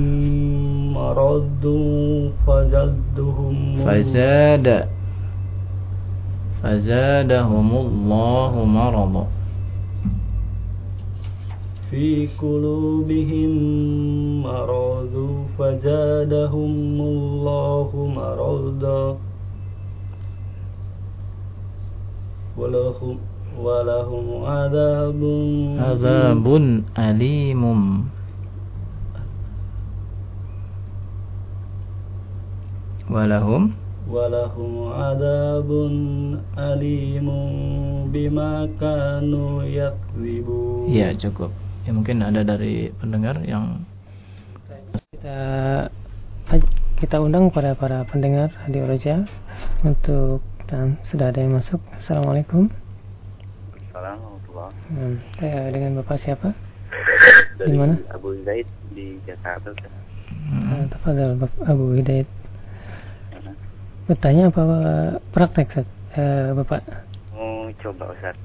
[0.94, 1.64] مرض
[2.46, 3.56] فزادهم
[3.86, 4.88] Fazada
[6.62, 9.24] Fazadahumullahu marada.
[11.90, 13.50] في قلوبهم
[14.42, 15.14] مرض
[15.58, 19.16] فزادهم الله مرضا
[22.58, 23.16] ولهم
[23.62, 25.20] ولهم عذاب
[25.78, 28.05] Azabun alimum.
[33.16, 33.72] walahum.
[34.06, 35.94] Walahum adabun
[36.54, 41.50] alimun bima kanu yakzibu ya cukup.
[41.88, 43.82] Ya mungkin ada dari pendengar yang
[45.16, 45.40] kita
[47.00, 49.26] kita undang kepada para pendengar di Roja
[49.82, 51.80] untuk dan sudah ada yang masuk.
[51.98, 52.70] Assalamualaikum.
[53.90, 54.36] Assalamualaikum
[54.92, 56.48] hmm, eh, dengan Bapak siapa?
[57.58, 57.94] Dari Di mana?
[58.12, 59.72] Abu Hidayat di Jakarta.
[60.46, 60.86] Hmm.
[60.90, 61.36] Tafadhal
[61.66, 62.28] Abu Hidayat.
[64.06, 64.62] Bertanya apa
[65.34, 65.86] praktek Ustaz?
[66.14, 66.82] Eh, Bapak?
[67.34, 68.38] Mau coba Ustaz.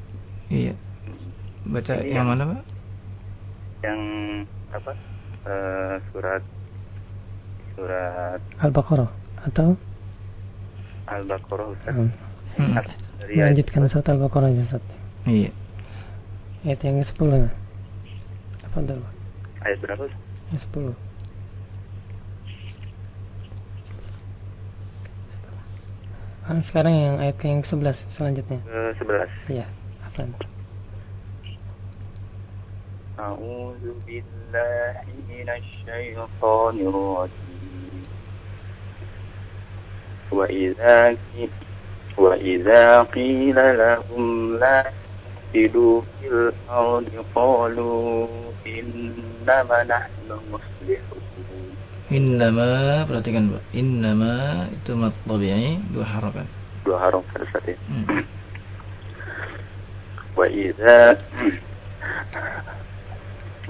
[0.49, 0.73] Iya.
[1.69, 2.61] Baca yang yang- mana, Pak?
[3.85, 4.01] Yang
[4.73, 4.91] apa?
[5.41, 6.43] Eh, surat
[7.77, 9.09] surat Al-Baqarah
[9.45, 9.77] atau
[11.05, 11.93] Al-Baqarah Ustaz.
[11.93, 12.09] Hmm.
[12.57, 12.73] Hmm.
[12.73, 12.89] Ayat
[13.29, 14.83] melanjutkan surat Al-Baqarah aja Ustaz.
[15.29, 15.53] Iya.
[16.65, 17.53] Ayat yang ke-10 nah.
[18.65, 19.01] Tafadhal.
[19.61, 20.03] ayat berapa?
[20.09, 20.21] Ustaz?
[20.49, 20.61] Yang
[20.97, 21.10] 10.
[26.59, 28.59] Sekarang yang ayat yang ke-11 selanjutnya.
[28.67, 29.31] Ke-11.
[29.47, 29.67] Iya,
[30.03, 30.35] afan.
[33.15, 38.03] A'udzu billahi minasy syaithanir rajim.
[40.35, 41.15] Wa idza.
[52.11, 53.63] Innama perhatikan Pak.
[53.71, 56.43] Innama itu mad tabi'i dua harokat.
[56.83, 57.71] Dua harokat satu.
[57.87, 58.03] Hmm.
[60.37, 61.15] Wa idza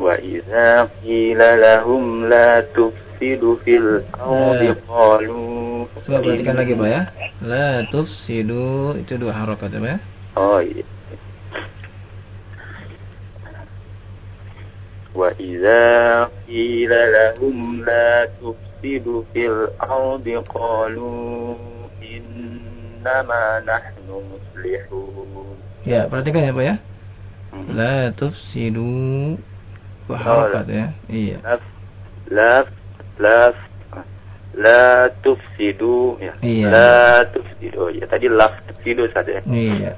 [0.02, 4.78] wa idza qila lahum la tufsidu fil ardi eh.
[4.90, 7.02] qalu Coba perhatikan lagi Pak ya.
[7.46, 9.98] La tufsidu itu dua harokat ya Pak ya.
[10.34, 10.82] Oh iya.
[15.17, 21.55] وإذا قيل لهم لا تفسدوا في الأرض قالوا
[22.03, 25.57] إنما نحن مصلحون
[25.87, 26.75] Ya, perhatikan ya Pak ya.
[27.71, 29.39] La tufsidu
[30.11, 30.87] dua harakat ya.
[31.07, 31.39] Iya.
[32.27, 32.67] لا
[33.23, 33.55] لا
[34.59, 36.33] لا تفسدوا ya.
[36.43, 36.67] Iya.
[36.67, 39.39] لا تفسدوا ya tadi la tufsidu saja.
[39.47, 39.95] Iya.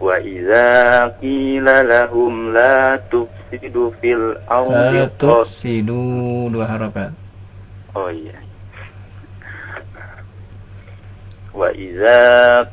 [0.00, 0.68] وإذا
[1.24, 7.10] قيل لهم لا تفسدوا في الأرض La قالوا tufsidu dua harakat.
[7.96, 8.36] Oh iya.
[11.56, 12.22] وإذا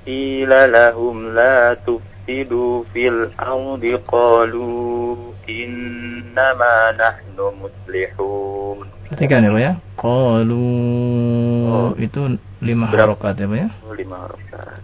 [0.06, 5.16] قيل لهم لا تفسدوا في الأرض قالوا
[5.50, 8.78] إنما نحن مصلحون
[9.14, 9.72] Perhatikan ya Pak ya.
[9.94, 10.66] Qalu
[12.02, 12.22] itu
[12.66, 13.14] lima Berapa?
[13.14, 13.68] harakat ya Pak ya.
[13.86, 14.82] Oh, lima huruf syarat.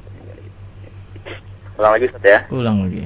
[1.75, 2.39] Ulang lagi Ustaz ya.
[2.55, 3.03] Ulang lagi.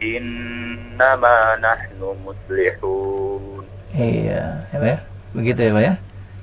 [0.04, 3.64] innama nahnu muslihun.
[3.96, 4.98] Iya, ya, ya.
[5.32, 5.94] Begitu ya, Pak ya?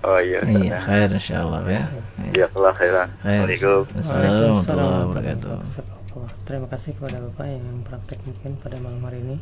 [0.02, 0.40] Oh iya.
[0.42, 0.80] Iya, ya.
[0.82, 1.86] khair insyaallah ya.
[2.34, 3.10] Iya, kelah khairan.
[3.22, 3.82] Assalamualaikum.
[4.02, 5.58] Assalamualaikum warahmatullahi wabarakatuh.
[6.50, 9.38] Terima kasih kepada Bapak yang praktek mungkin pada malam hari ini.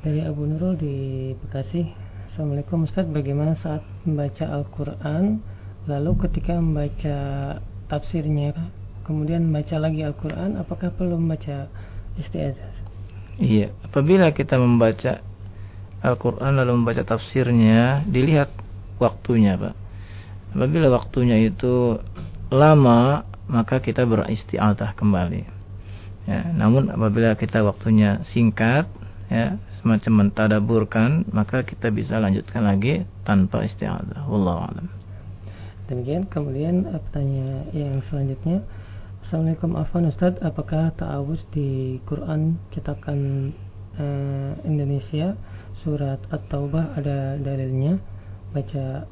[0.00, 0.96] dari Abu Nurul di
[1.44, 1.92] Bekasi.
[2.32, 5.44] Assalamualaikum Ustaz, bagaimana saat membaca Al-Quran
[5.84, 7.16] lalu ketika membaca
[7.92, 8.72] tafsirnya
[9.04, 11.68] kemudian membaca lagi Al-Quran apakah perlu membaca
[12.16, 12.75] isti'adzah?
[13.36, 15.20] Iya, apabila kita membaca
[16.00, 18.48] Al-Quran lalu membaca tafsirnya, dilihat
[18.96, 19.74] waktunya, Pak.
[20.56, 22.00] Apabila waktunya itu
[22.48, 25.42] lama, maka kita beristiadah kembali.
[26.26, 28.88] Ya, namun apabila kita waktunya singkat,
[29.28, 34.24] ya, semacam mentadaburkan, maka kita bisa lanjutkan lagi tanpa istiadah.
[34.26, 34.86] Wallahu a'lam.
[35.86, 38.66] Demikian kemudian pertanyaan yang selanjutnya
[39.26, 43.50] Assalamualaikum Afwan Ustadz apakah ta'awuz di Quran cetakan
[43.98, 45.34] eh, Indonesia
[45.82, 47.98] surat At-Taubah ada dalilnya
[48.54, 49.02] baca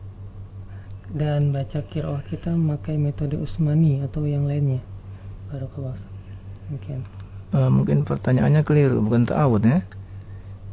[1.18, 4.78] dan baca kiroah kita memakai metode Usmani atau yang lainnya
[5.50, 5.98] Barakallah
[6.70, 7.02] Demikian
[7.50, 9.82] Eh, mungkin pertanyaannya keliru, bukan ta'awud ya.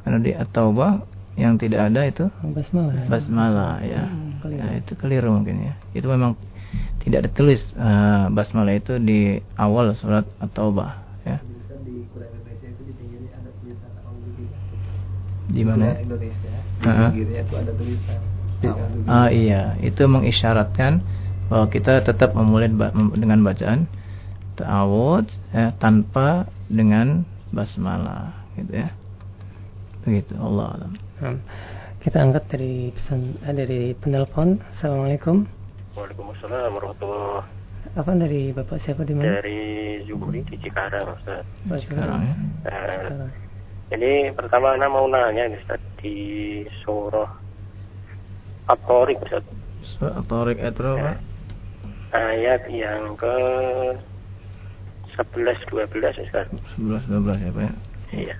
[0.05, 1.01] Karena di At-Taubah
[1.33, 4.05] yang tidak ada itu Basmalah basmalah ya.
[4.45, 4.61] keliru.
[4.61, 5.73] Ya, itu keliru mungkin ya.
[5.97, 6.37] Itu memang
[7.01, 10.91] tidak ditulis eh, basmalah itu di awal surat At-Taubah
[11.25, 11.37] ya.
[11.81, 14.59] di Quran Indonesia itu di pinggirnya ada tulisan A'udzubillah.
[15.51, 15.87] Di mana?
[15.97, 17.05] Indonesia di Ha-ha.
[17.09, 18.19] pinggirnya itu ada tulisan
[18.61, 19.09] A'udzubillah.
[19.09, 21.01] Ah iya, itu mengisyaratkan
[21.51, 22.71] bahwa kita tetap memulai
[23.17, 23.89] dengan bacaan
[24.55, 28.89] ta'awud ya, tanpa dengan basmalah gitu ya.
[30.07, 30.91] Begitu Allah alam.
[31.19, 31.39] Hmm.
[32.01, 34.57] Kita angkat dari pesan eh, dari penelpon.
[34.73, 35.45] Assalamualaikum.
[35.91, 37.43] Waalaikumsalam warahmatullahi
[37.99, 39.43] Apa dari Bapak siapa di mana?
[39.43, 39.59] Dari
[40.07, 41.43] Zuhuri di Cikarang, Ustaz.
[41.67, 42.35] Cikarang ya.
[42.63, 43.27] Uh,
[43.91, 46.15] ini pertama Ana mau nanya nih Ustaz di
[46.79, 47.27] surah
[48.71, 49.43] At-Tariq Ustaz.
[49.83, 51.09] Surah At-Tariq ayat berapa?
[52.15, 53.35] Ayat yang ke
[55.19, 56.47] 11 12 Ustaz.
[56.79, 57.73] 11 12 ya, Pak ya.
[58.15, 58.35] Iya.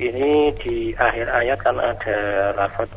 [0.00, 2.18] Ini di akhir ayat kan ada
[2.54, 2.88] lafaz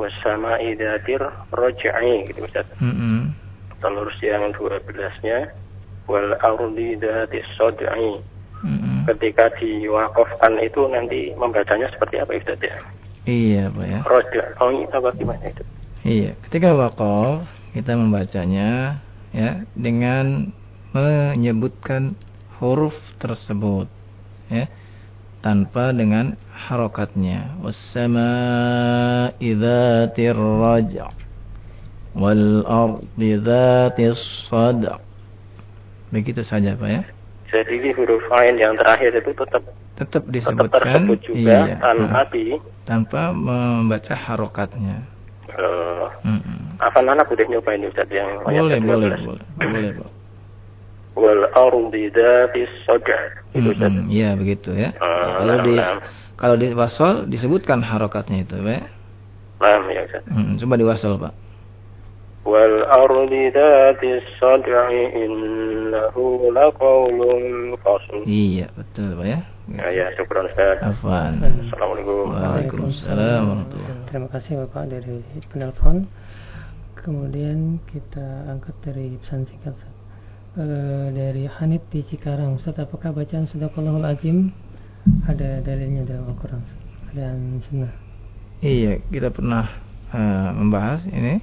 [0.00, 1.20] wasama idatir
[1.52, 2.64] rojai gitu Ustaz.
[2.80, 3.18] Mm -hmm.
[3.80, 5.52] Terus yang 12-nya
[6.08, 6.96] wal ardi
[7.60, 8.24] sodai.
[8.64, 8.98] Mm -hmm.
[9.12, 12.76] Ketika diwakafkan itu nanti membacanya seperti apa Ustaz ya?
[13.28, 14.00] Iya Pak ya.
[14.08, 15.64] Rojai apa gimana itu?
[16.00, 17.44] Iya, ketika wakaf
[17.76, 18.98] kita membacanya
[19.36, 20.50] ya dengan
[20.96, 22.16] menyebutkan
[22.58, 23.86] huruf tersebut
[24.50, 24.66] ya
[25.40, 27.56] tanpa dengan harokatnya.
[27.64, 28.30] Wassama
[29.40, 31.08] idzatir raja
[32.16, 34.98] wal ardi dzatis sada
[36.10, 37.02] begitu saja Pak ya.
[37.50, 39.62] Jadi huruf ain yang terakhir itu tetap
[39.98, 42.56] tetap disebutkan tetap juga iya, tanpa di
[42.86, 45.02] tanpa membaca harokatnya.
[45.50, 46.58] Uh, mm -mm.
[46.78, 49.44] Afan anak udah nyobain Ustaz yang boleh boleh boleh
[49.74, 50.19] boleh Pak
[51.20, 53.18] wal ardi dzatis sada.
[53.52, 54.96] Itu mm Iya begitu ya.
[54.96, 55.74] Uh, kalau di
[56.40, 58.82] kalau di wasol disebutkan harokatnya itu, Pak.
[59.60, 60.24] Nah, ya Ustaz.
[60.24, 61.34] Hmm, coba di wasol, Pak.
[62.48, 68.24] Wal ardi dzatis sada innahu laqaulun fasl.
[68.24, 69.40] Iya, betul, Pak ya.
[69.68, 70.80] Ya, ya, syukur Ustaz.
[70.80, 71.44] Afwan.
[71.44, 72.32] Assalamualaikum.
[72.32, 75.20] Waalaikumsalam warahmatullahi Terima kasih Bapak dari
[75.52, 76.08] penelpon.
[76.96, 79.76] Kemudian kita angkat dari pesan singkat
[80.56, 82.58] uh, dari Hanif di Cikarang.
[82.58, 84.50] Ustaz apakah bacaan Sadaqallahul Azim
[85.28, 86.62] ada dalilnya dalam Al-Quran?
[87.10, 88.10] Dan Sunnah
[88.60, 89.66] iya kita pernah
[90.12, 91.40] uh, membahas ini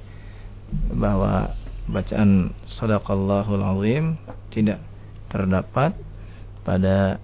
[0.94, 1.52] bahwa
[1.90, 4.20] bacaan Sadaqallahul Azim
[4.54, 4.78] tidak
[5.28, 5.92] terdapat
[6.62, 7.20] pada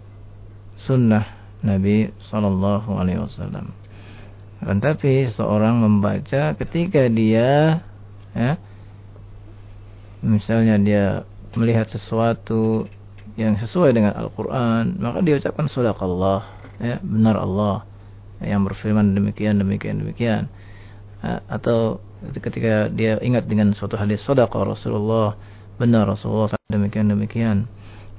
[0.77, 1.25] sunnah
[1.65, 3.73] Nabi Sallallahu Alaihi Wasallam.
[4.65, 7.85] Tetapi seorang membaca ketika dia,
[8.33, 8.57] ya,
[10.25, 11.07] misalnya dia
[11.57, 12.87] melihat sesuatu
[13.35, 16.41] yang sesuai dengan Al-Quran maka dia ucapkan sadaqallah
[16.79, 17.83] ya, benar Allah
[18.43, 20.43] yang berfirman demikian demikian demikian.
[21.25, 22.05] Atau
[22.45, 25.41] ketika dia ingat dengan suatu hadis sadaqah Rasulullah
[25.81, 27.65] benar Rasulullah demikian demikian.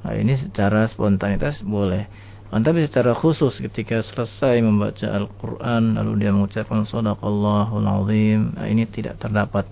[0.01, 2.09] Nah, ini secara spontanitas boleh.
[2.55, 9.19] Tapi secara khusus ketika selesai membaca Al-Quran lalu dia mengucapkan sadaqallahul azim nah, ini tidak
[9.19, 9.67] terdapat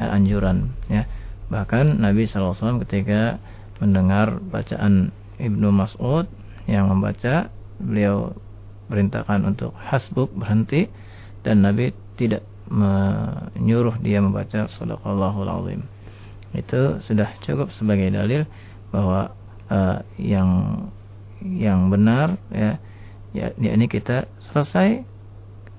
[0.00, 1.04] uh, anjuran ya
[1.52, 3.38] Bahkan Nabi SAW ketika
[3.82, 6.30] mendengar bacaan Ibnu Mas'ud
[6.64, 7.52] yang membaca,
[7.82, 8.32] beliau
[8.88, 10.88] perintahkan untuk hasbuk berhenti
[11.42, 15.80] dan Nabi tidak menyuruh dia membaca sadaqallahul azim.
[16.54, 18.46] Itu sudah cukup sebagai dalil
[18.94, 19.34] bahwa
[19.68, 20.80] uh, yang
[21.44, 22.78] yang benar ya
[23.34, 25.02] ya ini kita selesai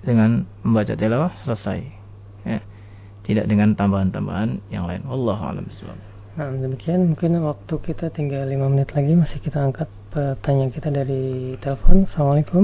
[0.05, 1.94] dengan membaca tilawah selesai
[3.25, 5.01] tidak dengan tambahan-tambahan yang lain.
[5.09, 5.65] Allah alam
[6.35, 11.55] Nah, demikian mungkin waktu kita tinggal 5 menit lagi masih kita angkat pertanyaan kita dari
[11.63, 12.05] telepon.
[12.05, 12.63] Assalamualaikum.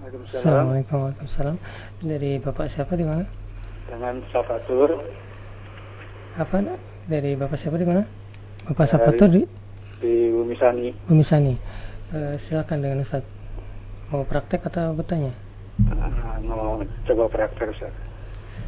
[0.00, 0.40] Waalaikumsalam.
[0.42, 1.56] Assalamualaikum Waalaikumsalam.
[2.02, 3.24] Dari Bapak siapa di mana?
[3.86, 4.96] Dengan Safatur.
[6.40, 6.56] Apa?
[7.06, 8.02] Dari Bapak siapa di mana?
[8.64, 9.42] Bapak Safatur di
[10.00, 10.96] di Bumisani.
[11.04, 11.54] Bumisani.
[12.10, 13.22] Uh, silakan dengan Ustaz.
[14.10, 15.30] Mau praktek atau bertanya?
[15.84, 18.09] Uh, mau coba praktek Ustaz.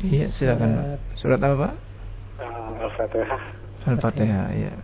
[0.03, 0.99] Iya, silakan Pak.
[1.15, 1.75] Surat apa Pak?
[2.83, 3.43] Al-Fatihah.
[3.87, 4.75] Al-Fatihah, iya.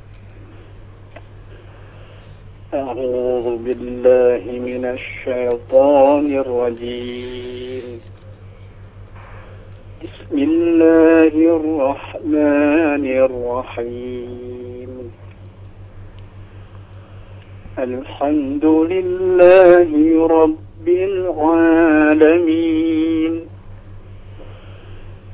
[2.68, 7.86] أعوذ بالله من الشيطان الرجيم
[10.04, 14.90] بسم الله الرحمن الرحيم
[17.78, 19.90] الحمد لله
[20.28, 22.68] رب العالمين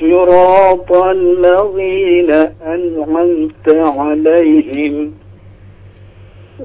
[0.00, 2.30] صراط الذين
[2.74, 5.12] أنعمت عليهم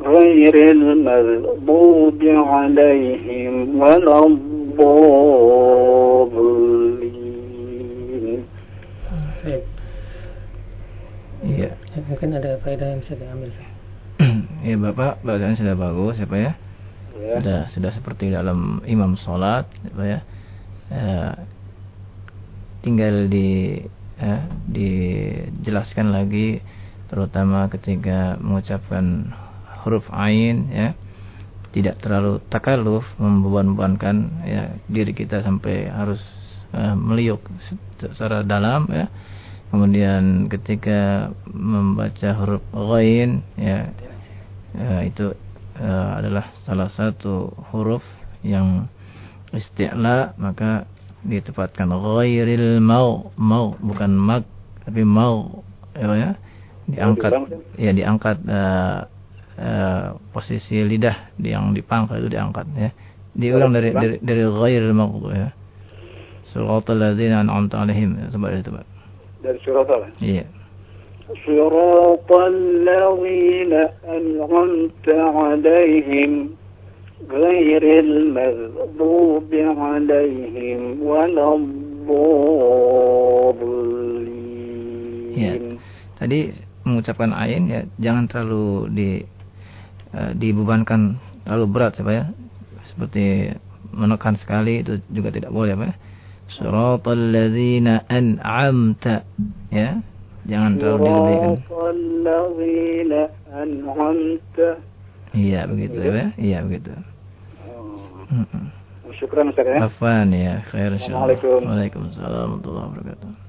[0.05, 5.65] غير المغضوب عليهم ولا الضالين
[11.45, 11.77] Iya.
[11.77, 13.69] Ya, mungkin ada faedah yang bisa diambil, Pak.
[14.65, 16.53] ya, Bapak, bacaannya sudah bagus, ya, Pak ya.
[17.21, 17.37] ya.
[17.37, 20.19] Sudah sudah seperti dalam imam salat, ya, Pak ya.
[20.89, 21.37] ya
[22.85, 23.81] tinggal di
[24.21, 26.61] ya, dijelaskan lagi
[27.09, 29.33] terutama ketika mengucapkan
[29.81, 30.93] huruf ain ya.
[31.73, 36.23] Tidak terlalu takaluf membeban-bebankan ya diri kita sampai harus
[36.71, 37.41] uh, meliuk
[37.97, 39.11] secara dalam ya.
[39.73, 43.91] Kemudian ketika membaca huruf ghain ya,
[44.71, 45.35] ya itu
[45.75, 48.07] uh, adalah salah satu huruf
[48.39, 48.87] yang
[49.51, 50.87] isti'la maka
[51.25, 54.43] ditempatkan ghairil mau mau bukan mag
[54.85, 55.65] tapi mau
[55.97, 56.37] ya
[56.85, 57.31] diangkat
[57.81, 59.09] ya diangkat uh,
[59.57, 62.89] uh, posisi lidah yang dipangkal itu diangkat ya.
[63.35, 65.51] Diulang dari dari, dari ghairil mau ya.
[66.45, 68.85] Siratal ladzina an'amta alaihim ya, sebab itu Pak.
[69.41, 70.13] Dari siratal?
[70.21, 70.45] Iya.
[71.41, 72.29] Surat
[72.85, 76.53] ladzina an'amta alaihim.
[77.30, 82.10] غير المغضوب عليهم ولا الضالين.
[85.36, 85.54] Ya.
[86.18, 86.52] Tadi
[86.84, 89.10] mengucapkan ain ya jangan terlalu di
[90.16, 92.24] uh, dibebankan terlalu berat ya, ya
[92.88, 93.54] seperti
[93.92, 95.94] menekan sekali itu juga tidak boleh Pak ya
[96.50, 99.22] Suratal ladzina an'amta
[99.70, 100.02] ya
[100.48, 101.54] jangan terlalu dilebihkan
[105.35, 106.95] Iya begitu ya iya begitu
[107.69, 107.99] oh.
[109.15, 109.79] Syukran Ustaz ya.
[109.79, 111.39] Afan ya, khair insyaallah.
[111.39, 111.59] Assalamualaikum.
[111.71, 113.45] Waalaikumsalam warahmatullahi wabarakatuh.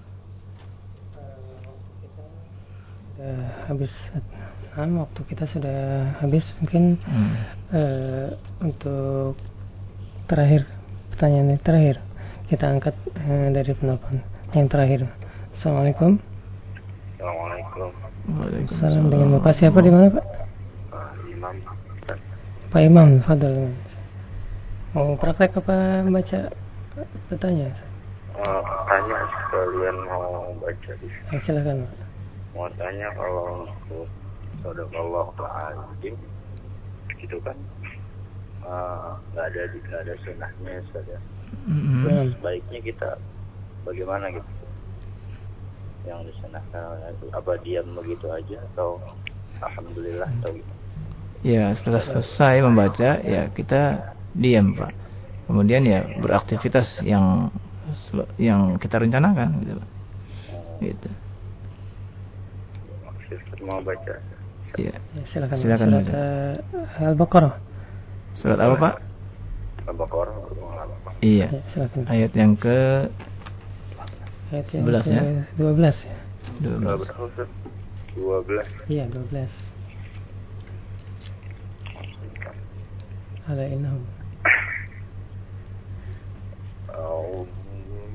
[3.21, 3.93] uh, habis
[4.77, 5.79] kan waktu kita sudah
[6.21, 7.35] habis mungkin hmm.
[7.73, 8.29] uh,
[8.61, 9.37] untuk
[10.29, 10.69] terakhir
[11.13, 11.97] pertanyaan yang terakhir
[12.47, 12.95] kita angkat
[13.25, 14.21] uh, dari penelpon
[14.53, 15.09] yang terakhir
[15.57, 16.21] assalamualaikum
[17.17, 17.89] assalamualaikum
[18.27, 20.46] Waalaikumsalam dengan bapak siapa di mana pak
[21.37, 21.57] Imam.
[22.73, 23.69] Pak Imam Fadl.
[24.97, 26.41] Mau praktek apa baca
[27.29, 27.69] bertanya?
[28.37, 30.93] Uh, tanya sekalian mau baca.
[30.97, 32.01] Di sini silakan pak.
[32.57, 33.69] Mau tanya kalau
[34.65, 35.27] untuk Allah
[35.93, 36.17] azim
[37.21, 37.57] gitu kan?
[38.67, 40.15] Eh, nggak uh, ada nggak ada.
[40.25, 41.17] Sunahnya saja
[41.69, 42.41] mm-hmm.
[42.41, 43.11] baiknya kita
[43.85, 44.51] bagaimana gitu?
[46.09, 48.99] Yang disunahkan apa diam begitu aja atau
[49.61, 50.75] alhamdulillah atau gitu
[51.47, 54.91] ya setelah selesai membaca ya kita diam pak
[55.47, 57.55] kemudian ya beraktivitas yang
[58.35, 59.91] yang kita rencanakan gitu pak
[60.83, 61.09] gitu
[63.67, 64.15] mau baca.
[64.79, 64.95] Iya.
[64.95, 65.57] Ya, silakan.
[65.59, 66.55] Silakan Surat uh,
[67.03, 67.55] Al-Baqarah.
[68.39, 68.95] Surat apa, Pak?
[69.91, 70.35] Al-Baqarah.
[71.25, 71.47] Iya.
[71.51, 72.03] Ya, silakan.
[72.07, 73.11] Ayat yang ke
[74.55, 75.23] Ayat yang 11 ya?
[75.59, 76.17] 12 ya.
[76.63, 77.11] 12.
[78.15, 78.63] 12.
[78.87, 79.51] Iya, 12.
[83.50, 84.06] Ala innahum.
[86.92, 87.48] أعوذ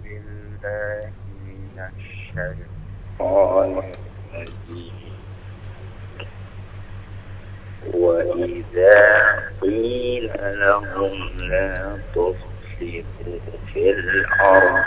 [0.05, 1.11] بالله
[1.49, 3.73] من الشيطان
[4.37, 5.17] الرجيم
[7.95, 9.01] وإذا
[9.61, 13.41] قيل لهم لا تفسدوا
[13.73, 14.85] في الأرض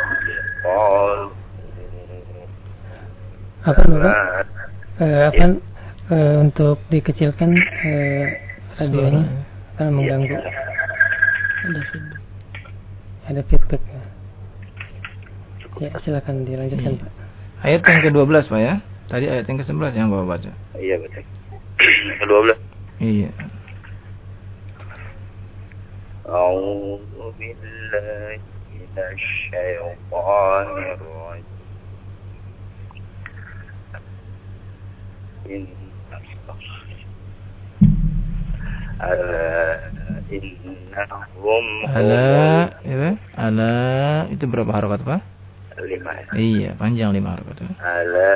[0.63, 1.29] قالوا
[3.59, 4.47] apa Bapak?
[5.03, 5.45] Uh, apa
[6.15, 8.25] uh, untuk dikecilkan uh,
[8.79, 9.23] radionya
[9.79, 10.35] karena mengganggu.
[10.39, 12.21] Ada feedback.
[13.29, 13.83] Ada feedback.
[15.79, 17.01] Ya, silakan dilanjutkan, hmm.
[17.03, 17.11] Pak.
[17.63, 18.73] Ayat yang ke-12, Pak ya.
[19.07, 20.51] Tadi ayat yang ke-11 yang Bapak baca.
[20.75, 21.23] Iya, betul.
[21.79, 22.51] Ke-12.
[22.99, 23.31] Iya.
[26.29, 28.37] أعوذ بالله
[28.69, 31.45] من الشيطان الرجيم
[35.49, 35.65] إن
[38.94, 39.74] Eh,
[40.30, 43.72] innahum ala ya ala
[44.30, 45.20] itu berapa harokat pak?
[45.82, 46.30] Lima ya.
[46.38, 48.32] iya panjang lima harokat ala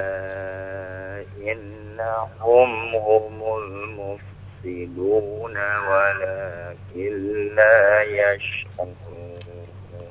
[1.38, 7.14] innahum humul mufsiduna walakin
[7.54, 7.76] la
[8.10, 9.66] yashkurun.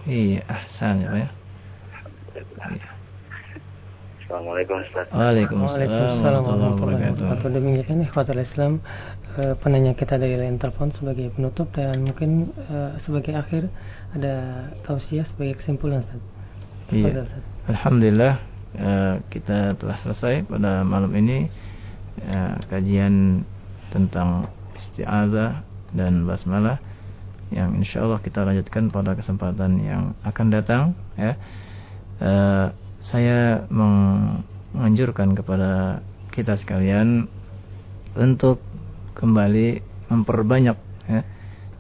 [0.08, 2.97] Iya ahsan ya pak ya.
[4.28, 5.08] Assalamualaikum Ustaz.
[5.16, 7.48] Waalaikumsalam warahmatullahi wabarakatuh.
[7.48, 8.84] Demikian ikhwatul Islam
[9.40, 13.72] uh, penanya kita dari lain telepon sebagai penutup dan mungkin uh, sebagai akhir
[14.12, 16.20] ada tausiah sebagai kesimpulan Ustaz.
[16.92, 17.24] Iya.
[17.72, 18.34] Alhamdulillah
[18.76, 21.48] uh, kita telah selesai pada malam ini
[22.28, 23.48] uh, kajian
[23.96, 25.64] tentang isti'adzah
[25.96, 26.84] dan basmalah
[27.56, 30.84] yang insya Allah kita lanjutkan pada kesempatan yang akan datang
[31.16, 31.40] ya.
[32.20, 36.02] Uh, saya menganjurkan kepada
[36.34, 37.30] kita sekalian
[38.18, 38.62] untuk
[39.18, 40.78] kembali memperbanyak
[41.10, 41.22] ya,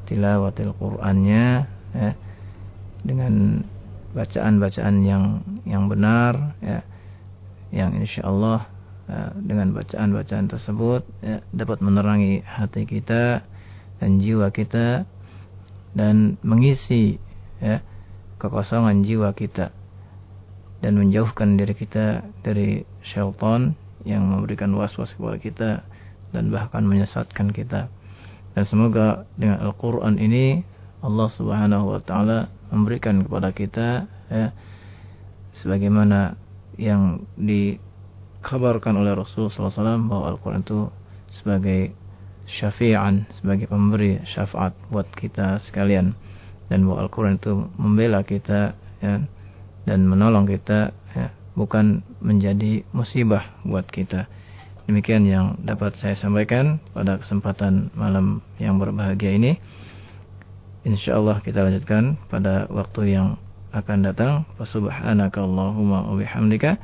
[0.10, 1.45] tilawatil Qur'annya
[1.94, 2.11] ya,
[3.06, 3.61] dengan
[4.18, 6.81] bacaan-bacaan yang yang benar ya
[7.69, 8.65] yang insya Allah
[9.06, 13.45] ya, dengan bacaan-bacaan tersebut ya, dapat menerangi hati kita
[14.02, 15.06] dan jiwa kita
[15.94, 17.22] dan mengisi
[17.61, 17.81] ya,
[18.41, 19.76] kekosongan jiwa kita
[20.81, 23.73] dan menjauhkan diri kita dari syaitan
[24.05, 25.69] yang memberikan was-was kepada kita
[26.31, 27.89] dan bahkan menyesatkan kita.
[28.53, 30.61] Dan semoga dengan Al-Quran ini
[31.01, 34.51] Allah Subhanahu wa taala memberikan kepada kita ya
[35.55, 36.37] sebagaimana
[36.77, 40.89] yang dikabarkan oleh Rasulullah SAW bahwa Al-Quran itu
[41.27, 41.93] sebagai
[42.47, 46.15] syafi'an, sebagai pemberi syafaat buat kita sekalian
[46.69, 49.25] dan bahwa Al-Quran itu membela kita ya,
[49.88, 54.27] dan menolong kita ya, bukan menjadi musibah buat kita.
[54.88, 59.59] Demikian yang dapat saya sampaikan pada kesempatan malam yang berbahagia ini.
[60.88, 63.39] Insyaallah kita lanjutkan pada waktu yang
[63.76, 64.34] akan datang.
[64.59, 66.80] Subhanaka Allahumma wa bihamdika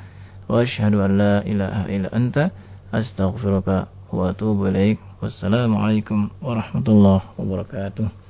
[0.52, 2.52] wa asyhadu an la ilaha illa anta
[2.92, 5.00] astaghfiruka wa atubu ilaik.
[5.24, 8.23] Wassalamualaikum warahmatullahi wabarakatuh.